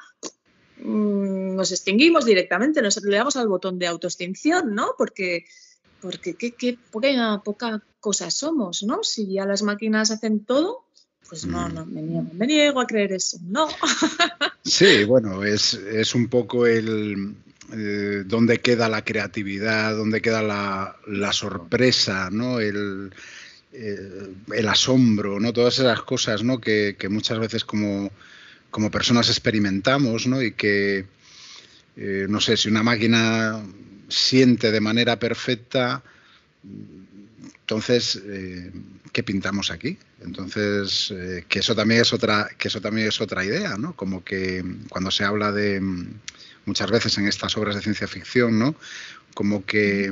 mm, 0.78 1.56
nos 1.56 1.72
extinguimos 1.72 2.24
directamente, 2.24 2.82
nos 2.82 3.02
le 3.02 3.16
damos 3.16 3.36
al 3.36 3.48
botón 3.48 3.78
de 3.78 3.86
autoextinción, 3.86 4.74
¿no? 4.74 4.94
Porque, 4.96 5.46
porque 6.00 6.34
qué, 6.34 6.52
qué 6.52 6.78
poca, 6.90 7.42
poca 7.44 7.82
cosa 8.00 8.30
somos, 8.30 8.82
¿no? 8.82 9.02
Si 9.02 9.32
ya 9.32 9.44
las 9.44 9.62
máquinas 9.62 10.10
hacen 10.10 10.44
todo, 10.44 10.84
pues 11.28 11.44
no, 11.44 11.68
no, 11.68 11.84
me 11.84 12.00
niego, 12.00 12.30
me 12.32 12.46
niego 12.46 12.80
a 12.80 12.86
creer 12.86 13.12
eso, 13.12 13.38
no. 13.42 13.68
Sí, 14.64 15.04
bueno, 15.04 15.44
es, 15.44 15.72
es 15.72 16.14
un 16.14 16.28
poco 16.28 16.66
el, 16.66 17.36
eh, 17.72 18.22
dónde 18.26 18.58
queda 18.58 18.88
la 18.88 19.02
creatividad, 19.02 19.96
dónde 19.96 20.20
queda 20.20 20.42
la, 20.42 20.96
la 21.06 21.32
sorpresa, 21.32 22.28
¿no? 22.30 22.60
El, 22.60 23.12
eh, 23.72 24.32
el 24.54 24.68
asombro, 24.68 25.38
¿no? 25.40 25.52
Todas 25.52 25.78
esas 25.78 26.00
cosas, 26.02 26.42
¿no? 26.42 26.58
Que, 26.60 26.96
muchas 27.10 27.38
veces 27.38 27.64
como, 27.64 28.10
como, 28.70 28.90
personas 28.90 29.28
experimentamos, 29.28 30.26
¿no? 30.26 30.42
Y 30.42 30.52
que, 30.52 31.04
eh, 31.96 32.26
no 32.28 32.40
sé, 32.40 32.56
si 32.56 32.68
una 32.68 32.82
máquina 32.82 33.62
siente 34.08 34.72
de 34.72 34.80
manera 34.80 35.18
perfecta, 35.18 36.02
entonces, 37.60 38.22
eh, 38.24 38.72
¿qué 39.12 39.22
pintamos 39.22 39.70
aquí? 39.70 39.98
Entonces, 40.22 41.12
que 41.48 41.58
eso 41.58 41.74
también 41.74 42.00
es 42.00 42.12
otra, 42.14 42.48
que 42.56 42.68
eso 42.68 42.80
también 42.80 43.08
es 43.08 43.20
otra 43.20 43.44
idea, 43.44 43.76
¿no? 43.76 43.94
Como 43.94 44.24
que 44.24 44.64
cuando 44.88 45.10
se 45.10 45.24
habla 45.24 45.52
de 45.52 45.80
muchas 46.64 46.90
veces 46.90 47.18
en 47.18 47.28
estas 47.28 47.56
obras 47.58 47.76
de 47.76 47.82
ciencia 47.82 48.08
ficción, 48.08 48.58
¿no? 48.58 48.74
Como 49.34 49.64
que 49.66 50.10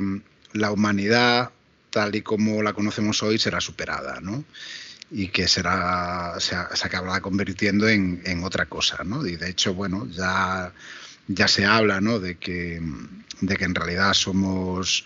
la 0.53 0.71
humanidad 0.71 1.51
tal 1.97 2.15
y 2.15 2.21
como 2.21 2.61
la 2.61 2.73
conocemos 2.73 3.23
hoy 3.23 3.39
será 3.39 3.59
superada, 3.59 4.19
¿no? 4.21 4.45
y 5.09 5.29
que 5.29 5.47
será, 5.47 6.35
se, 6.39 6.55
acabará 6.55 7.21
convirtiendo 7.21 7.87
en, 7.87 8.43
otra 8.43 8.65
cosa, 8.65 9.03
¿no? 9.03 9.25
Y 9.25 9.37
de 9.37 9.49
hecho, 9.49 9.73
bueno, 9.73 10.05
ya, 10.11 10.73
ya 11.27 11.47
se 11.47 11.65
habla, 11.65 12.01
¿no? 12.01 12.19
De 12.19 12.35
que, 12.35 12.81
de 13.39 13.55
que 13.55 13.63
en 13.63 13.73
realidad 13.73 14.13
somos 14.13 15.05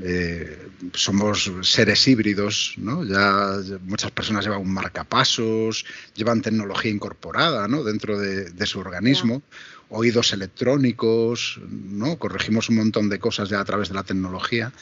eh, 0.00 0.68
somos 0.94 1.50
seres 1.62 2.08
híbridos, 2.08 2.74
¿no? 2.78 3.04
Ya 3.04 3.56
muchas 3.82 4.10
personas 4.10 4.44
llevan 4.44 4.62
un 4.62 4.72
marcapasos, 4.72 5.84
llevan 6.14 6.42
tecnología 6.42 6.90
incorporada, 6.90 7.68
¿no? 7.68 7.84
Dentro 7.84 8.18
de, 8.18 8.66
su 8.66 8.80
organismo, 8.80 9.42
oídos 9.90 10.32
electrónicos, 10.32 11.60
¿no? 11.68 12.16
Corregimos 12.18 12.68
un 12.70 12.76
montón 12.76 13.10
de 13.10 13.18
cosas 13.18 13.48
ya 13.50 13.60
a 13.60 13.64
través 13.64 13.88
de 13.88 13.94
la 13.94 14.02
tecnología. 14.02 14.72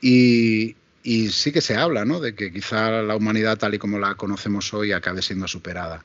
Y, 0.00 0.76
sí 1.30 1.52
que 1.52 1.60
se 1.60 1.76
habla, 1.76 2.04
¿no? 2.04 2.20
De 2.20 2.34
que 2.34 2.52
quizá 2.52 3.02
la 3.02 3.16
humanidad 3.16 3.58
tal 3.58 3.74
y 3.74 3.78
como 3.78 3.98
la 3.98 4.14
conocemos 4.14 4.72
hoy 4.74 4.92
acabe 4.92 5.22
siendo 5.22 5.48
superada. 5.48 6.04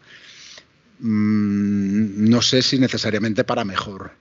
Mm, 0.99 2.29
no 2.29 2.41
sé 2.41 2.61
si 2.61 2.77
necesariamente 2.79 3.43
para 3.43 3.63
mejor. 3.63 4.11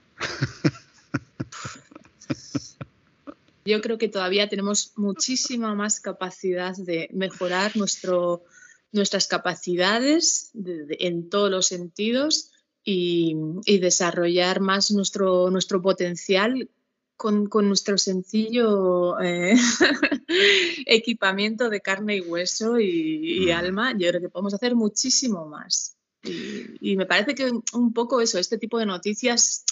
yo 3.64 3.80
creo 3.80 3.98
que 3.98 4.08
todavía 4.08 4.48
tenemos 4.48 4.92
muchísima 4.96 5.74
más 5.74 6.00
capacidad 6.00 6.74
de 6.76 7.08
mejorar 7.12 7.76
nuestro, 7.76 8.44
nuestras 8.92 9.26
capacidades 9.26 10.50
en 10.54 11.28
todos 11.28 11.50
los 11.50 11.66
sentidos 11.66 12.52
y, 12.84 13.37
desarrollar 13.80 14.61
más 14.61 14.90
nuestro, 14.90 15.50
nuestro 15.50 15.82
potencial 15.82 16.70
con, 17.18 17.50
nuestro 17.68 17.98
sencillo 17.98 19.20
eh, 19.20 19.54
equipamiento 20.87 21.68
de 21.68 21.83
carne 21.83 22.16
y 22.16 22.20
hueso 22.22 22.78
y, 22.78 23.42
y, 23.42 23.46
mm. 23.46 23.57
alma. 23.57 23.92
Yo 23.92 24.09
creo 24.09 24.20
que 24.22 24.31
podemos 24.31 24.54
hacer 24.54 24.74
muchísimo 24.74 25.46
más. 25.46 25.96
Y, 26.22 26.92
y 26.92 26.96
me 26.96 27.07
parece 27.07 27.35
que 27.35 27.50
un 27.74 27.92
poco 27.92 28.20
eso, 28.20 28.38
este 28.38 28.57
tipo 28.57 28.78
de 28.78 28.87
noticias 28.87 29.64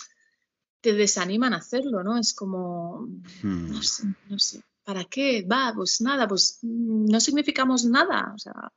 te 0.81 0.93
desaniman 0.93 1.55
a 1.55 1.59
hacerlo, 1.59 2.05
¿no? 2.05 2.19
Es 2.19 2.35
como, 2.35 3.09
hmm. 3.43 3.73
no 3.73 3.83
sé, 3.83 4.05
no 4.29 4.39
sé, 4.39 4.63
¿para 4.85 5.05
qué? 5.05 5.43
Va, 5.43 5.73
pues 5.75 6.01
nada, 6.01 6.29
pues 6.29 6.59
no 6.63 7.19
significamos 7.19 7.85
nada. 7.85 8.33
O 8.35 8.39
sea, 8.39 8.73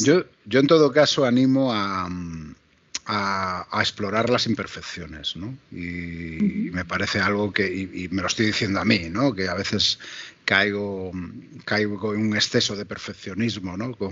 yo, 0.00 0.24
yo 0.44 0.60
en 0.60 0.66
todo 0.66 0.92
caso 0.92 1.24
animo 1.24 1.72
a, 1.72 2.08
a, 3.08 3.66
explorar 3.80 4.28
las 4.28 4.46
imperfecciones, 4.46 5.34
¿no? 5.36 5.56
Y, 5.72 6.70
me 6.70 6.84
parece 6.84 7.20
algo 7.20 7.52
que, 7.52 7.66
y, 7.66 8.08
me 8.08 8.22
lo 8.22 8.28
estoy 8.28 8.46
diciendo 8.46 8.80
a 8.80 8.84
mí, 8.84 9.08
¿no? 9.10 9.34
Que 9.34 9.48
a 9.48 9.54
veces 9.54 9.98
caigo, 10.44 11.10
caigo 11.64 12.14
en 12.14 12.28
un 12.28 12.36
exceso 12.36 12.76
de 12.76 12.84
perfeccionismo, 12.84 13.76
¿no? 13.76 13.94
Con, 13.96 14.10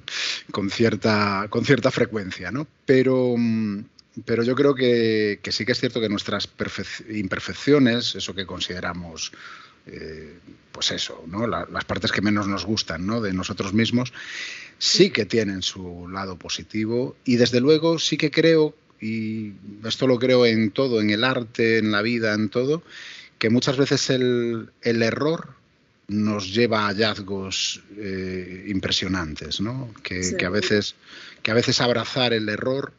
con, 0.50 0.70
cierta, 0.70 1.46
con 1.50 1.64
cierta 1.64 1.90
frecuencia, 1.90 2.50
¿no? 2.50 2.66
Pero 2.86 3.36
pero 4.24 4.42
yo 4.42 4.54
creo 4.54 4.74
que, 4.74 5.40
sí 5.50 5.64
que 5.64 5.72
es 5.72 5.80
cierto 5.80 6.00
que 6.00 6.08
nuestras 6.08 6.48
imperfecciones, 7.08 8.14
eso 8.14 8.34
que 8.34 8.46
consideramos, 8.46 9.32
eh, 9.86 10.37
pues 10.78 10.92
eso, 10.92 11.24
¿no? 11.26 11.48
las 11.48 11.84
partes 11.86 12.12
que 12.12 12.22
menos 12.22 12.46
nos 12.46 12.64
gustan 12.64 13.04
¿no? 13.04 13.20
de 13.20 13.32
nosotros 13.32 13.74
mismos, 13.74 14.12
sí 14.78 15.10
que 15.10 15.26
tienen 15.26 15.62
su 15.62 16.06
lado 16.06 16.38
positivo 16.38 17.16
y 17.24 17.34
desde 17.34 17.58
luego 17.58 17.98
sí 17.98 18.16
que 18.16 18.30
creo, 18.30 18.76
y 19.00 19.54
esto 19.84 20.06
lo 20.06 20.20
creo 20.20 20.46
en 20.46 20.70
todo, 20.70 21.00
en 21.00 21.10
el 21.10 21.24
arte, 21.24 21.78
en 21.78 21.90
la 21.90 22.00
vida, 22.00 22.32
en 22.32 22.48
todo, 22.48 22.84
que 23.40 23.50
muchas 23.50 23.76
veces 23.76 24.08
el, 24.08 24.70
error 24.84 25.48
nos 26.06 26.54
lleva 26.54 26.82
a 26.82 26.90
hallazgos 26.90 27.82
eh, 27.96 28.66
impresionantes, 28.68 29.60
¿no? 29.60 29.92
Que, 30.04 30.36
que, 30.38 30.46
a 30.46 30.50
veces, 30.50 30.94
que 31.42 31.50
a 31.50 31.54
veces 31.54 31.80
abrazar 31.80 32.32
el 32.32 32.48
error 32.48 32.92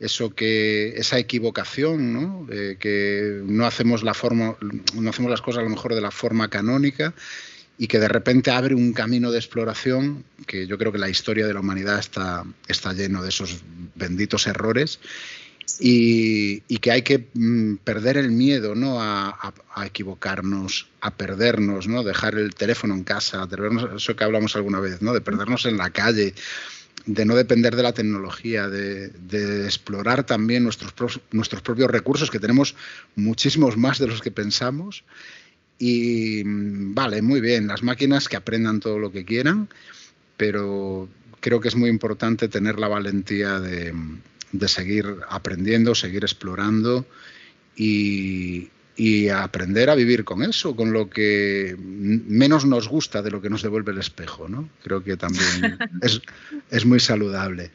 eso 0.00 0.34
que 0.34 0.94
esa 0.96 1.18
equivocación, 1.18 2.12
¿no? 2.12 2.46
que 2.48 3.40
no 3.44 3.66
hacemos 3.66 4.02
la 4.02 4.14
forma, 4.14 4.56
no 4.94 5.10
hacemos 5.10 5.30
las 5.30 5.40
cosas 5.40 5.60
a 5.60 5.64
lo 5.64 5.70
mejor 5.70 5.94
de 5.94 6.00
la 6.00 6.10
forma 6.10 6.48
canónica 6.48 7.14
y 7.78 7.86
que 7.86 7.98
de 7.98 8.08
repente 8.08 8.50
abre 8.50 8.74
un 8.74 8.92
camino 8.92 9.30
de 9.30 9.38
exploración 9.38 10.24
que 10.46 10.66
yo 10.66 10.78
creo 10.78 10.92
que 10.92 10.98
la 10.98 11.08
historia 11.08 11.46
de 11.46 11.54
la 11.54 11.60
humanidad 11.60 11.98
está, 11.98 12.44
está 12.68 12.92
lleno 12.92 13.22
de 13.22 13.30
esos 13.30 13.62
benditos 13.94 14.46
errores 14.46 15.00
y, 15.80 16.60
que 16.78 16.92
hay 16.92 17.02
que 17.02 17.28
mm, 17.32 17.76
perder 17.76 18.16
el 18.16 18.30
miedo 18.30 18.74
¿no? 18.74 19.00
A, 19.00 19.52
equivocarnos, 19.84 20.88
a 21.00 21.10
perdernos, 21.10 21.88
¿no? 21.88 22.04
dejar 22.04 22.36
el 22.36 22.54
teléfono 22.54 22.94
en 22.94 23.02
casa, 23.02 23.48
eso 23.96 24.14
que 24.14 24.24
hablamos 24.24 24.54
alguna 24.54 24.80
vez, 24.80 25.02
¿no? 25.02 25.12
de 25.12 25.20
perdernos 25.20 25.66
en 25.66 25.76
la 25.76 25.90
calle, 25.90 26.34
de 27.06 27.24
no 27.24 27.36
depender 27.36 27.76
de 27.76 27.82
la 27.82 27.92
tecnología, 27.92 28.68
de, 28.68 29.64
explorar 29.64 30.24
también 30.24 30.64
nuestros, 30.64 31.20
nuestros 31.32 31.62
propios 31.62 31.90
recursos, 31.90 32.30
que 32.30 32.40
tenemos 32.40 32.74
muchísimos 33.14 33.76
más 33.76 33.98
de 33.98 34.06
los 34.06 34.22
que 34.22 34.30
pensamos. 34.30 35.04
Y 35.78 36.42
vale, 36.44 37.20
muy 37.20 37.40
bien, 37.40 37.66
las 37.66 37.82
máquinas 37.82 38.28
que 38.28 38.36
aprendan 38.36 38.80
todo 38.80 38.98
lo 38.98 39.12
que 39.12 39.24
quieran, 39.24 39.68
pero 40.36 41.08
creo 41.40 41.60
que 41.60 41.68
es 41.68 41.76
muy 41.76 41.90
importante 41.90 42.48
tener 42.48 42.78
la 42.78 42.88
valentía 42.88 43.60
de, 43.60 43.92
de 44.52 44.68
seguir 44.68 45.16
aprendiendo, 45.28 45.94
seguir 45.94 46.24
explorando 46.24 47.04
y, 47.76 48.70
y 48.96 49.28
aprender 49.28 49.90
a 49.90 49.94
vivir 49.94 50.24
con 50.24 50.42
eso, 50.42 50.76
con 50.76 50.92
lo 50.92 51.10
que 51.10 51.76
menos 51.78 52.64
nos 52.64 52.88
gusta 52.88 53.22
de 53.22 53.30
lo 53.30 53.40
que 53.40 53.50
nos 53.50 53.62
devuelve 53.62 53.92
el 53.92 53.98
espejo, 53.98 54.48
¿no? 54.48 54.68
Creo 54.82 55.02
que 55.02 55.16
también 55.16 55.78
es, 56.70 56.86
muy 56.86 57.00
saludable. 57.00 57.70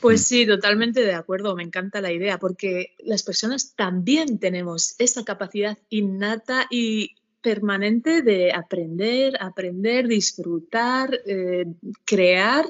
Pues 0.00 0.24
sí, 0.24 0.46
totalmente 0.46 1.00
de 1.00 1.14
acuerdo, 1.14 1.56
me 1.56 1.64
encanta 1.64 2.00
la 2.00 2.12
idea, 2.12 2.38
porque 2.38 2.94
las 3.04 3.24
personas 3.24 3.72
también 3.74 4.38
tenemos 4.38 4.94
esa 4.98 5.24
capacidad 5.24 5.76
innata 5.90 6.66
y 6.70 7.16
permanente 7.42 8.22
de 8.22 8.52
aprender, 8.52 9.34
aprender, 9.40 10.06
disfrutar, 10.06 11.18
eh, 11.26 11.66
crear 12.04 12.64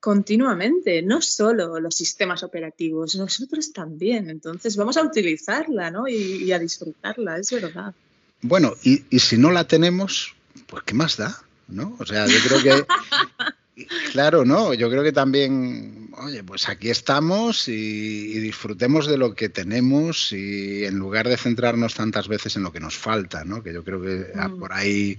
continuamente, 0.00 1.02
no 1.02 1.20
solo 1.20 1.80
los 1.80 1.94
sistemas 1.94 2.42
operativos, 2.42 3.16
nosotros 3.16 3.72
también. 3.72 4.30
Entonces 4.30 4.76
vamos 4.76 4.96
a 4.96 5.02
utilizarla 5.02 5.90
¿no? 5.90 6.06
y, 6.08 6.50
a 6.52 6.58
disfrutarla, 6.58 7.38
es 7.38 7.50
verdad. 7.50 7.94
Bueno, 8.40 8.74
y, 8.82 9.02
si 9.18 9.36
no 9.36 9.50
la 9.50 9.66
tenemos, 9.66 10.34
pues 10.66 10.84
¿qué 10.84 10.94
más 10.94 11.16
da? 11.16 11.36
¿No? 11.66 11.96
O 11.98 12.06
sea, 12.06 12.26
yo 12.26 12.38
creo 12.46 12.62
que, 12.62 13.86
claro, 14.12 14.44
¿no? 14.44 14.72
Yo 14.74 14.88
creo 14.88 15.02
que 15.02 15.12
también, 15.12 16.10
oye, 16.16 16.44
pues 16.44 16.68
aquí 16.68 16.88
estamos 16.88 17.68
y, 17.68 18.38
disfrutemos 18.38 19.08
de 19.08 19.18
lo 19.18 19.34
que 19.34 19.48
tenemos 19.48 20.32
y 20.32 20.84
en 20.84 20.96
lugar 20.96 21.28
de 21.28 21.36
centrarnos 21.36 21.94
tantas 21.94 22.28
veces 22.28 22.54
en 22.56 22.62
lo 22.62 22.72
que 22.72 22.80
nos 22.80 22.96
falta, 22.96 23.44
¿no? 23.44 23.62
Que 23.62 23.74
yo 23.74 23.82
creo 23.82 24.00
que 24.00 24.32
mm. 24.34 24.58
por 24.58 24.72
ahí 24.72 25.18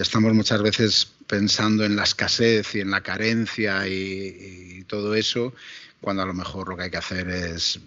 estamos 0.00 0.32
muchas 0.32 0.62
veces 0.62 1.12
pensando 1.26 1.84
en 1.84 1.96
la 1.96 2.04
escasez 2.04 2.74
y 2.74 2.80
en 2.80 2.90
la 2.90 3.02
carencia 3.02 3.86
y, 3.88 4.84
todo 4.86 5.14
eso, 5.14 5.52
cuando 6.00 6.22
a 6.22 6.26
lo 6.26 6.32
mejor 6.32 6.68
lo 6.68 6.76
que 6.76 6.84
hay 6.84 6.90
que 6.90 6.96
hacer 6.96 7.28
es 7.28 7.78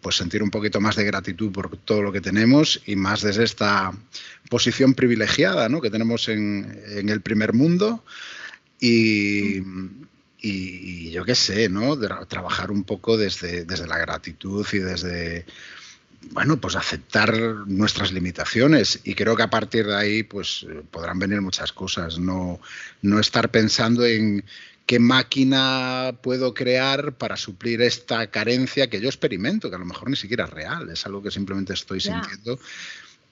pues 0.00 0.14
sentir 0.14 0.40
un 0.42 0.50
poquito 0.50 0.80
más 0.80 0.94
de 0.94 1.04
gratitud 1.04 1.50
por 1.50 1.76
todo 1.78 2.00
lo 2.00 2.12
que 2.12 2.20
tenemos 2.20 2.80
y 2.86 2.94
más 2.94 3.22
desde 3.22 3.42
esta 3.42 3.92
posición 4.48 4.94
privilegiada 4.94 5.68
¿no? 5.68 5.80
que 5.80 5.90
tenemos 5.90 6.28
en, 6.28 7.08
el 7.08 7.20
primer 7.22 7.54
mundo 7.54 8.04
y, 8.78 9.62
y, 10.40 11.10
yo 11.10 11.24
qué 11.24 11.34
sé, 11.34 11.68
¿no? 11.68 11.98
trabajar 12.28 12.70
un 12.70 12.84
poco 12.84 13.16
desde, 13.16 13.64
desde 13.64 13.88
la 13.88 13.98
gratitud 13.98 14.64
y 14.72 14.78
desde 14.78 15.44
bueno, 16.32 16.60
pues 16.60 16.76
aceptar 16.76 17.34
nuestras 17.66 18.12
limitaciones. 18.12 19.00
Y 19.04 19.14
creo 19.14 19.36
que 19.36 19.42
a 19.42 19.50
partir 19.50 19.86
de 19.86 19.96
ahí 19.96 20.22
pues 20.22 20.66
podrán 20.90 21.18
venir 21.18 21.40
muchas 21.40 21.72
cosas, 21.72 22.18
no, 22.18 22.60
no 23.02 23.20
estar 23.20 23.50
pensando 23.50 24.04
en 24.04 24.44
qué 24.86 24.98
máquina 24.98 26.16
puedo 26.22 26.52
crear 26.52 27.14
para 27.14 27.36
suplir 27.36 27.80
esta 27.82 28.26
carencia 28.28 28.90
que 28.90 29.00
yo 29.00 29.08
experimento, 29.08 29.70
que 29.70 29.76
a 29.76 29.78
lo 29.78 29.86
mejor 29.86 30.10
ni 30.10 30.16
siquiera 30.16 30.44
es 30.44 30.50
real, 30.50 30.90
es 30.90 31.06
algo 31.06 31.22
que 31.22 31.30
simplemente 31.30 31.72
estoy 31.72 32.00
sintiendo. 32.00 32.58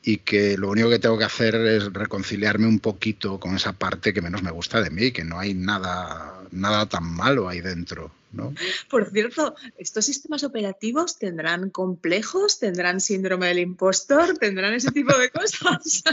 Y 0.04 0.18
que 0.18 0.56
lo 0.58 0.68
único 0.70 0.90
que 0.90 0.98
tengo 0.98 1.16
que 1.16 1.24
hacer 1.24 1.54
es 1.54 1.92
reconciliarme 1.92 2.66
un 2.66 2.80
poquito 2.80 3.38
con 3.38 3.54
esa 3.54 3.72
parte 3.72 4.12
que 4.12 4.20
menos 4.20 4.42
me 4.42 4.50
gusta 4.50 4.82
de 4.82 4.90
mí, 4.90 5.12
que 5.12 5.22
no 5.22 5.38
hay 5.38 5.54
nada, 5.54 6.42
nada 6.50 6.86
tan 6.86 7.04
malo 7.04 7.48
ahí 7.48 7.60
dentro. 7.60 8.10
¿No? 8.32 8.54
Por 8.88 9.10
cierto, 9.10 9.54
¿estos 9.78 10.04
sistemas 10.04 10.44
operativos 10.44 11.18
tendrán 11.18 11.70
complejos? 11.70 12.58
¿Tendrán 12.58 13.00
síndrome 13.00 13.48
del 13.48 13.60
impostor? 13.60 14.38
¿Tendrán 14.38 14.74
ese 14.74 14.90
tipo 14.90 15.16
de 15.16 15.30
cosas? 15.30 16.02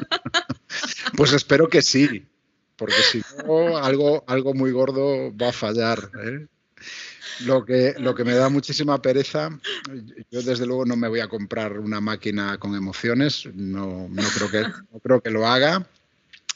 Pues 1.17 1.33
espero 1.33 1.67
que 1.67 1.81
sí, 1.81 2.25
porque 2.75 3.01
si 3.11 3.21
no, 3.45 3.77
algo, 3.77 4.23
algo 4.27 4.53
muy 4.53 4.71
gordo 4.71 5.35
va 5.35 5.49
a 5.49 5.51
fallar. 5.51 6.11
¿eh? 6.23 6.47
Lo 7.45 7.65
que, 7.65 7.95
lo 7.97 8.13
que 8.15 8.23
me 8.23 8.35
da 8.35 8.49
muchísima 8.49 9.01
pereza, 9.01 9.49
yo 10.29 10.41
desde 10.41 10.65
luego 10.65 10.85
no 10.85 10.95
me 10.95 11.07
voy 11.07 11.21
a 11.21 11.27
comprar 11.27 11.79
una 11.79 11.99
máquina 11.99 12.57
con 12.57 12.75
emociones, 12.75 13.47
no, 13.53 14.07
no, 14.09 14.23
creo, 14.35 14.51
que, 14.51 14.61
no 14.61 14.99
creo 14.99 15.21
que 15.21 15.29
lo 15.29 15.47
haga. 15.47 15.85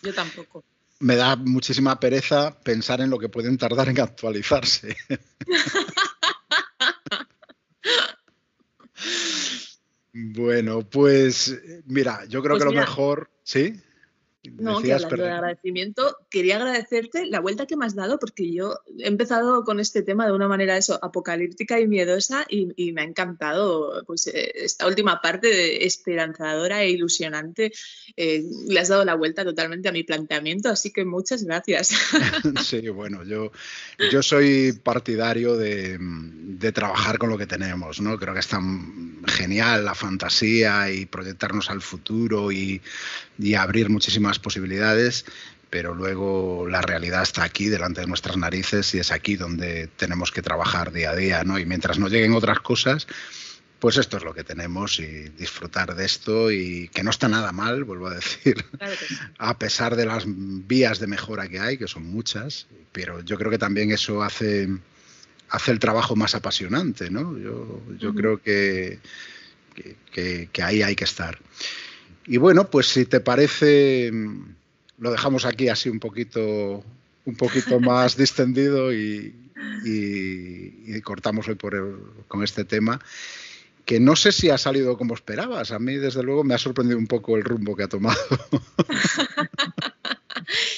Yo 0.01 0.13
tampoco. 0.13 0.63
Me 1.03 1.17
da 1.17 1.35
muchísima 1.35 1.99
pereza 1.99 2.57
pensar 2.63 3.01
en 3.01 3.09
lo 3.09 3.19
que 3.19 3.27
pueden 3.27 3.57
tardar 3.57 3.89
en 3.89 3.99
actualizarse. 3.99 4.95
bueno, 10.13 10.87
pues 10.89 11.59
mira, 11.87 12.23
yo 12.29 12.41
creo 12.41 12.55
Pues 12.55 12.63
que 12.63 12.73
lo 12.73 12.79
mejor, 12.79 13.29
¿sí? 13.43 13.81
No, 14.51 14.81
que 14.81 14.93
hablando 14.93 15.23
de 15.23 15.31
agradecimiento, 15.31 16.17
quería 16.29 16.57
agradecerte 16.57 17.25
la 17.27 17.39
vuelta 17.39 17.65
que 17.65 17.77
me 17.77 17.85
has 17.85 17.95
dado 17.95 18.19
porque 18.19 18.51
yo 18.51 18.79
he 18.99 19.07
empezado 19.07 19.63
con 19.63 19.79
este 19.79 20.01
tema 20.01 20.25
de 20.25 20.33
una 20.33 20.49
manera 20.49 20.75
eso, 20.75 20.99
apocalíptica 21.01 21.79
y 21.79 21.87
miedosa 21.87 22.45
y, 22.49 22.69
y 22.75 22.91
me 22.91 23.01
ha 23.01 23.05
encantado 23.05 24.03
pues, 24.05 24.27
eh, 24.27 24.51
esta 24.55 24.85
última 24.85 25.21
parte 25.21 25.47
de 25.47 25.85
esperanzadora 25.85 26.83
e 26.83 26.89
ilusionante. 26.89 27.71
Eh, 28.17 28.43
le 28.67 28.79
has 28.79 28.89
dado 28.89 29.05
la 29.05 29.15
vuelta 29.15 29.45
totalmente 29.45 29.87
a 29.87 29.93
mi 29.93 30.03
planteamiento, 30.03 30.69
así 30.69 30.91
que 30.91 31.05
muchas 31.05 31.43
gracias. 31.43 31.93
Sí, 32.63 32.89
bueno, 32.89 33.23
yo, 33.23 33.51
yo 34.11 34.23
soy 34.23 34.73
partidario 34.73 35.55
de, 35.55 35.97
de 35.99 36.71
trabajar 36.71 37.17
con 37.17 37.29
lo 37.29 37.37
que 37.37 37.45
tenemos, 37.45 38.01
¿no? 38.01 38.17
Creo 38.17 38.33
que 38.33 38.39
es 38.39 38.47
tan 38.47 39.23
genial 39.25 39.85
la 39.85 39.95
fantasía 39.95 40.91
y 40.91 41.05
proyectarnos 41.05 41.69
al 41.69 41.81
futuro 41.81 42.51
y, 42.51 42.81
y 43.37 43.53
abrir 43.53 43.89
muchísimas 43.89 44.32
posibilidades, 44.39 45.25
pero 45.69 45.93
luego 45.95 46.67
la 46.69 46.81
realidad 46.81 47.23
está 47.23 47.43
aquí 47.43 47.67
delante 47.67 48.01
de 48.01 48.07
nuestras 48.07 48.37
narices 48.37 48.93
y 48.95 48.99
es 48.99 49.11
aquí 49.11 49.35
donde 49.35 49.87
tenemos 49.97 50.31
que 50.31 50.41
trabajar 50.41 50.91
día 50.91 51.11
a 51.11 51.15
día, 51.15 51.43
¿no? 51.43 51.57
Y 51.59 51.65
mientras 51.65 51.97
no 51.99 52.07
lleguen 52.09 52.33
otras 52.33 52.59
cosas, 52.59 53.07
pues 53.79 53.97
esto 53.97 54.17
es 54.17 54.23
lo 54.23 54.33
que 54.33 54.43
tenemos 54.43 54.99
y 54.99 55.05
disfrutar 55.29 55.95
de 55.95 56.05
esto 56.05 56.51
y 56.51 56.87
que 56.93 57.03
no 57.03 57.09
está 57.09 57.27
nada 57.27 57.51
mal, 57.51 57.83
vuelvo 57.83 58.07
a 58.07 58.13
decir 58.15 58.63
Claro 58.77 58.93
que 58.97 59.05
sí. 59.05 59.15
a 59.39 59.57
pesar 59.57 59.95
de 59.95 60.05
las 60.05 60.23
vías 60.27 60.99
de 60.99 61.07
mejora 61.07 61.47
que 61.49 61.59
hay, 61.59 61.77
que 61.77 61.87
son 61.87 62.03
muchas, 62.05 62.67
pero 62.91 63.21
yo 63.21 63.37
creo 63.37 63.49
que 63.51 63.57
también 63.57 63.91
eso 63.91 64.21
hace, 64.23 64.69
hace 65.49 65.71
el 65.71 65.79
trabajo 65.79 66.15
más 66.15 66.35
apasionante, 66.35 67.09
¿no? 67.09 67.37
Yo, 67.37 67.81
yo 67.99 68.13
creo 68.13 68.41
que, 68.41 68.99
que, 69.75 69.95
que- 70.11 70.49
que 70.53 70.63
ahí 70.63 70.81
hay 70.83 70.95
que 70.95 71.03
estar. 71.03 71.39
Y 72.25 72.37
bueno, 72.37 72.69
pues 72.69 72.87
si 72.87 73.05
te 73.05 73.19
parece, 73.19 74.09
mm, 74.11 74.55
lo 74.99 75.11
dejamos 75.11 75.45
aquí 75.45 75.69
así 75.69 75.89
un 75.89 75.99
poquito, 75.99 76.83
un 77.25 77.35
poquito 77.35 77.79
más 77.79 78.15
distendido 78.17 78.93
y, 78.93 79.35
y- 79.85 80.95
y 80.95 81.01
cortamos 81.01 81.47
hoy 81.47 81.55
por 81.55 81.75
el- 81.75 81.97
con 82.27 82.43
este 82.43 82.63
tema 82.65 82.99
que 83.85 83.99
no 83.99 84.15
sé 84.15 84.31
si 84.31 84.49
ha 84.49 84.57
salido 84.57 84.97
como 84.97 85.13
esperabas. 85.13 85.71
A 85.71 85.79
mí, 85.79 85.95
desde 85.95 86.23
luego, 86.23 86.45
me 86.45 86.53
ha 86.53 86.57
sorprendido 86.57 86.97
un 86.97 87.07
poco 87.07 87.35
el 87.35 87.43
rumbo 87.43 87.75
que 87.75 87.83
ha 87.83 87.89
tomado. 87.89 88.17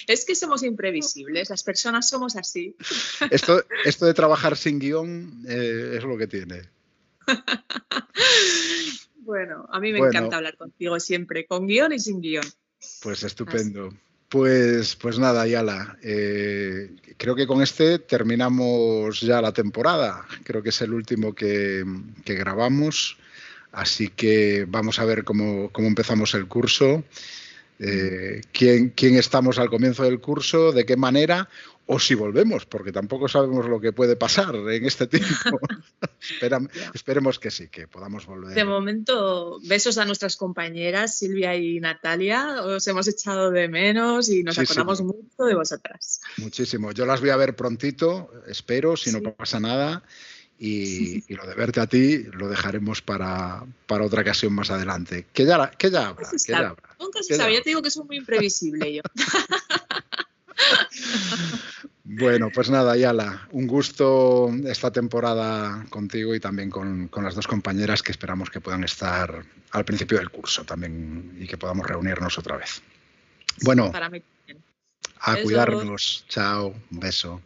Es 0.08 0.26
que 0.26 0.36
somos 0.36 0.62
imprevisibles, 0.64 1.50
las 1.50 1.64
personas 1.64 2.08
somos 2.08 2.36
así. 2.36 2.76
Esto, 3.32 3.64
esto 3.84 4.06
de 4.06 4.14
trabajar 4.14 4.56
sin 4.56 4.78
guion 4.80 5.44
eh, 5.48 5.96
es 5.98 6.04
lo 6.04 6.18
que 6.18 6.28
tiene. 6.28 6.62
Bueno, 9.26 9.66
a 9.72 9.80
mí 9.80 9.92
me 9.92 10.00
Bueno. 10.00 10.12
encanta 10.18 10.38
hablar 10.38 10.56
contigo 10.56 11.00
siempre, 11.00 11.46
con 11.46 11.68
guion 11.68 11.92
y 11.94 12.00
sin 12.00 12.22
guion. 12.22 12.46
Pues 13.02 13.24
estupendo. 13.24 13.94
Pues, 14.30 14.96
pues 14.96 15.18
nada, 15.20 15.42
Ayala. 15.42 15.98
eh, 16.04 16.92
creo 17.18 17.36
que 17.36 17.48
con 17.48 17.62
este 17.62 18.00
terminamos 18.00 19.22
ya 19.22 19.42
la 19.42 19.52
temporada. 19.52 20.26
Creo 20.44 20.62
que 20.62 20.70
es 20.70 20.82
el 20.82 20.94
último 20.94 21.34
que, 21.34 21.84
que 22.24 22.36
grabamos. 22.36 23.18
Así 23.72 24.10
que 24.10 24.66
vamos 24.68 25.00
a 25.00 25.06
ver 25.06 25.24
cómo, 25.24 25.70
cómo 25.72 25.88
empezamos 25.88 26.34
el 26.36 26.48
curso. 26.48 27.04
eh, 27.80 28.42
quién, 28.54 28.90
quién 28.96 29.16
estamos 29.18 29.60
al 29.60 29.70
comienzo 29.70 30.04
del 30.04 30.22
curso, 30.22 30.72
de 30.72 30.86
qué 30.86 30.96
manera, 30.96 31.50
o 31.88 32.00
si 32.00 32.16
volvemos, 32.16 32.66
porque 32.66 32.92
tampoco 32.92 33.28
sabemos 33.28 33.68
lo 33.68 33.80
que 33.80 33.94
puede 33.94 34.16
pasar 34.16 34.56
en 34.56 34.86
este 34.86 35.06
tiempo. 35.08 35.60
Esperam- 36.20 36.70
esperemos 36.94 37.38
que 37.38 37.52
sí, 37.52 37.68
que 37.68 37.88
podamos 37.88 38.26
volver. 38.26 38.56
De 38.56 38.66
momento, 38.66 39.60
besos 39.64 39.98
a 40.00 40.06
nuestras 40.06 40.36
compañeras 40.36 41.16
Silvia 41.18 41.56
y 41.56 41.80
Natalia. 41.80 42.64
Os 42.64 42.88
hemos 42.88 43.08
echado 43.08 43.52
de 43.52 43.68
menos 43.68 44.30
y 44.30 44.44
nos 44.44 44.56
sí. 44.56 44.62
acordamos 44.62 45.02
mucho 45.04 45.44
de 45.44 45.54
vosotras. 45.56 46.22
Muchísimo. 46.38 46.92
Yo 46.92 47.06
las 47.06 47.22
voy 47.22 47.30
a 47.30 47.36
ver 47.38 47.56
prontito, 47.56 48.32
espero, 48.48 48.98
si 48.98 49.12
Sí. 49.12 49.20
no 49.22 49.34
pasa 49.34 49.60
nada. 49.60 50.04
Y, 50.58 51.24
y 51.32 51.36
lo 51.36 51.46
de 51.46 51.54
verte 51.54 51.82
a 51.82 51.88
ti 51.88 52.24
lo 52.34 52.50
dejaremos 52.50 53.04
para, 53.04 53.64
para 53.86 54.06
otra 54.06 54.22
ocasión 54.22 54.54
más 54.54 54.72
adelante. 54.72 55.28
Que 55.34 55.46
ya, 55.46 55.70
que 55.70 55.92
ya 55.92 56.08
habrá. 56.08 56.30
Que 56.32 56.38
ya 56.52 56.58
habrá. 56.70 56.96
Nunca 57.00 57.22
se 57.22 57.36
sabe, 57.36 57.54
ya 57.54 57.62
te 57.62 57.70
digo 57.70 57.84
que 57.84 57.92
soy 57.92 58.06
muy 58.06 58.18
imprevisible 58.18 58.92
yo. 58.96 59.02
Bueno, 62.04 62.50
pues 62.54 62.70
nada, 62.70 62.96
Yala, 62.96 63.48
un 63.52 63.68
gusto 63.68 64.52
esta 64.66 64.92
temporada 64.92 65.86
contigo 65.90 66.36
y 66.36 66.40
también 66.40 66.70
con, 66.70 67.08
con 67.08 67.24
las 67.24 67.36
dos 67.36 67.48
compañeras 67.48 68.02
que 68.02 68.12
esperamos 68.12 68.50
que 68.50 68.62
puedan 68.62 68.84
estar 68.84 69.44
al 69.72 69.86
principio 69.86 70.18
del 70.18 70.30
curso 70.30 70.64
también 70.64 71.36
y 71.40 71.48
que 71.48 71.58
podamos 71.58 71.88
reunirnos 71.88 72.38
otra 72.38 72.58
vez. 72.58 72.82
Bueno, 73.62 73.92
Para 73.92 74.10
mí 74.10 74.22
a 75.26 75.42
cuidarnos. 75.42 76.26
Chao, 76.30 76.76
un 76.92 77.00
beso. 77.00 77.42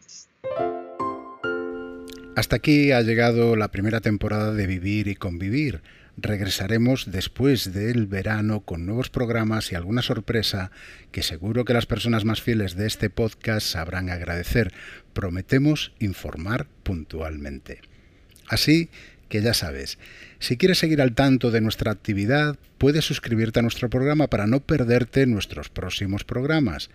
Hasta 2.35 2.57
aquí 2.57 2.91
ha 2.91 3.01
llegado 3.01 3.55
la 3.55 3.69
primera 3.69 4.01
temporada 4.01 4.53
de 4.53 4.67
Vivir 4.67 5.07
y 5.07 5.15
Convivir. 5.15 5.81
Regresaremos 6.21 7.11
después 7.11 7.71
del 7.71 8.05
verano 8.05 8.59
con 8.61 8.85
nuevos 8.85 9.09
programas 9.09 9.71
y 9.71 9.75
alguna 9.75 10.01
sorpresa 10.01 10.69
que 11.11 11.23
seguro 11.23 11.63
que 11.63 11.73
las 11.73 11.85
personas 11.85 12.25
más 12.25 12.41
fieles 12.41 12.75
de 12.75 12.87
este 12.87 13.09
podcast 13.09 13.65
sabrán 13.65 14.09
agradecer. 14.09 14.73
Prometemos 15.13 15.93
informar 15.99 16.67
puntualmente. 16.83 17.79
Así 18.47 18.89
que 19.29 19.41
ya 19.41 19.53
sabes, 19.53 19.97
si 20.39 20.57
quieres 20.57 20.79
seguir 20.79 21.01
al 21.01 21.15
tanto 21.15 21.51
de 21.51 21.61
nuestra 21.61 21.91
actividad, 21.91 22.57
puedes 22.77 23.05
suscribirte 23.05 23.59
a 23.59 23.61
nuestro 23.61 23.89
programa 23.89 24.27
para 24.27 24.45
no 24.45 24.59
perderte 24.59 25.25
nuestros 25.25 25.69
próximos 25.69 26.25
programas. 26.25 26.89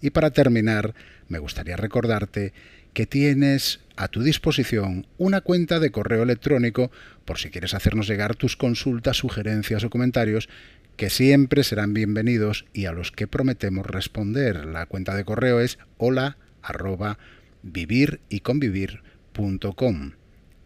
Y 0.00 0.10
para 0.10 0.30
terminar, 0.30 0.94
me 1.28 1.38
gustaría 1.38 1.76
recordarte 1.76 2.54
que 2.92 3.06
tienes 3.06 3.80
a 3.96 4.08
tu 4.08 4.22
disposición 4.22 5.06
una 5.18 5.40
cuenta 5.40 5.78
de 5.78 5.90
correo 5.90 6.22
electrónico 6.22 6.90
por 7.24 7.38
si 7.38 7.50
quieres 7.50 7.74
hacernos 7.74 8.08
llegar 8.08 8.34
tus 8.34 8.56
consultas, 8.56 9.18
sugerencias 9.18 9.84
o 9.84 9.90
comentarios 9.90 10.48
que 10.96 11.10
siempre 11.10 11.64
serán 11.64 11.94
bienvenidos 11.94 12.66
y 12.72 12.86
a 12.86 12.92
los 12.92 13.12
que 13.12 13.26
prometemos 13.26 13.86
responder. 13.86 14.66
La 14.66 14.86
cuenta 14.86 15.14
de 15.14 15.24
correo 15.24 15.60
es 15.60 15.78
hola 15.96 16.36
arroba 16.62 17.18
viviryconvivir.com. 17.62 20.12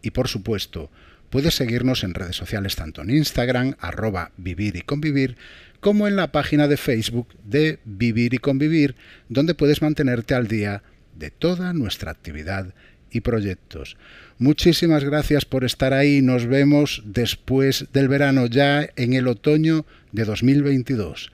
Y 0.01 0.11
por 0.11 0.27
supuesto, 0.27 0.91
puedes 1.29 1.55
seguirnos 1.55 2.03
en 2.03 2.13
redes 2.13 2.35
sociales 2.35 2.75
tanto 2.75 3.01
en 3.01 3.11
Instagram, 3.11 3.75
arroba 3.79 4.31
vivir 4.37 4.75
y 4.75 4.81
convivir, 4.81 5.37
como 5.79 6.07
en 6.07 6.15
la 6.15 6.31
página 6.31 6.67
de 6.67 6.77
Facebook 6.77 7.27
de 7.43 7.79
Vivir 7.85 8.33
y 8.33 8.39
Convivir, 8.39 8.95
donde 9.29 9.55
puedes 9.55 9.81
mantenerte 9.81 10.33
al 10.33 10.47
día 10.47 10.83
de 11.15 11.31
toda 11.31 11.73
nuestra 11.73 12.11
actividad 12.11 12.73
y 13.11 13.21
proyectos. 13.21 13.97
Muchísimas 14.37 15.03
gracias 15.03 15.45
por 15.45 15.63
estar 15.63 15.93
ahí. 15.93 16.21
Nos 16.21 16.45
vemos 16.45 17.03
después 17.05 17.87
del 17.93 18.07
verano, 18.07 18.47
ya 18.47 18.89
en 18.95 19.13
el 19.13 19.27
otoño 19.27 19.85
de 20.11 20.25
2022. 20.25 21.31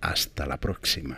Hasta 0.00 0.46
la 0.46 0.58
próxima. 0.60 1.16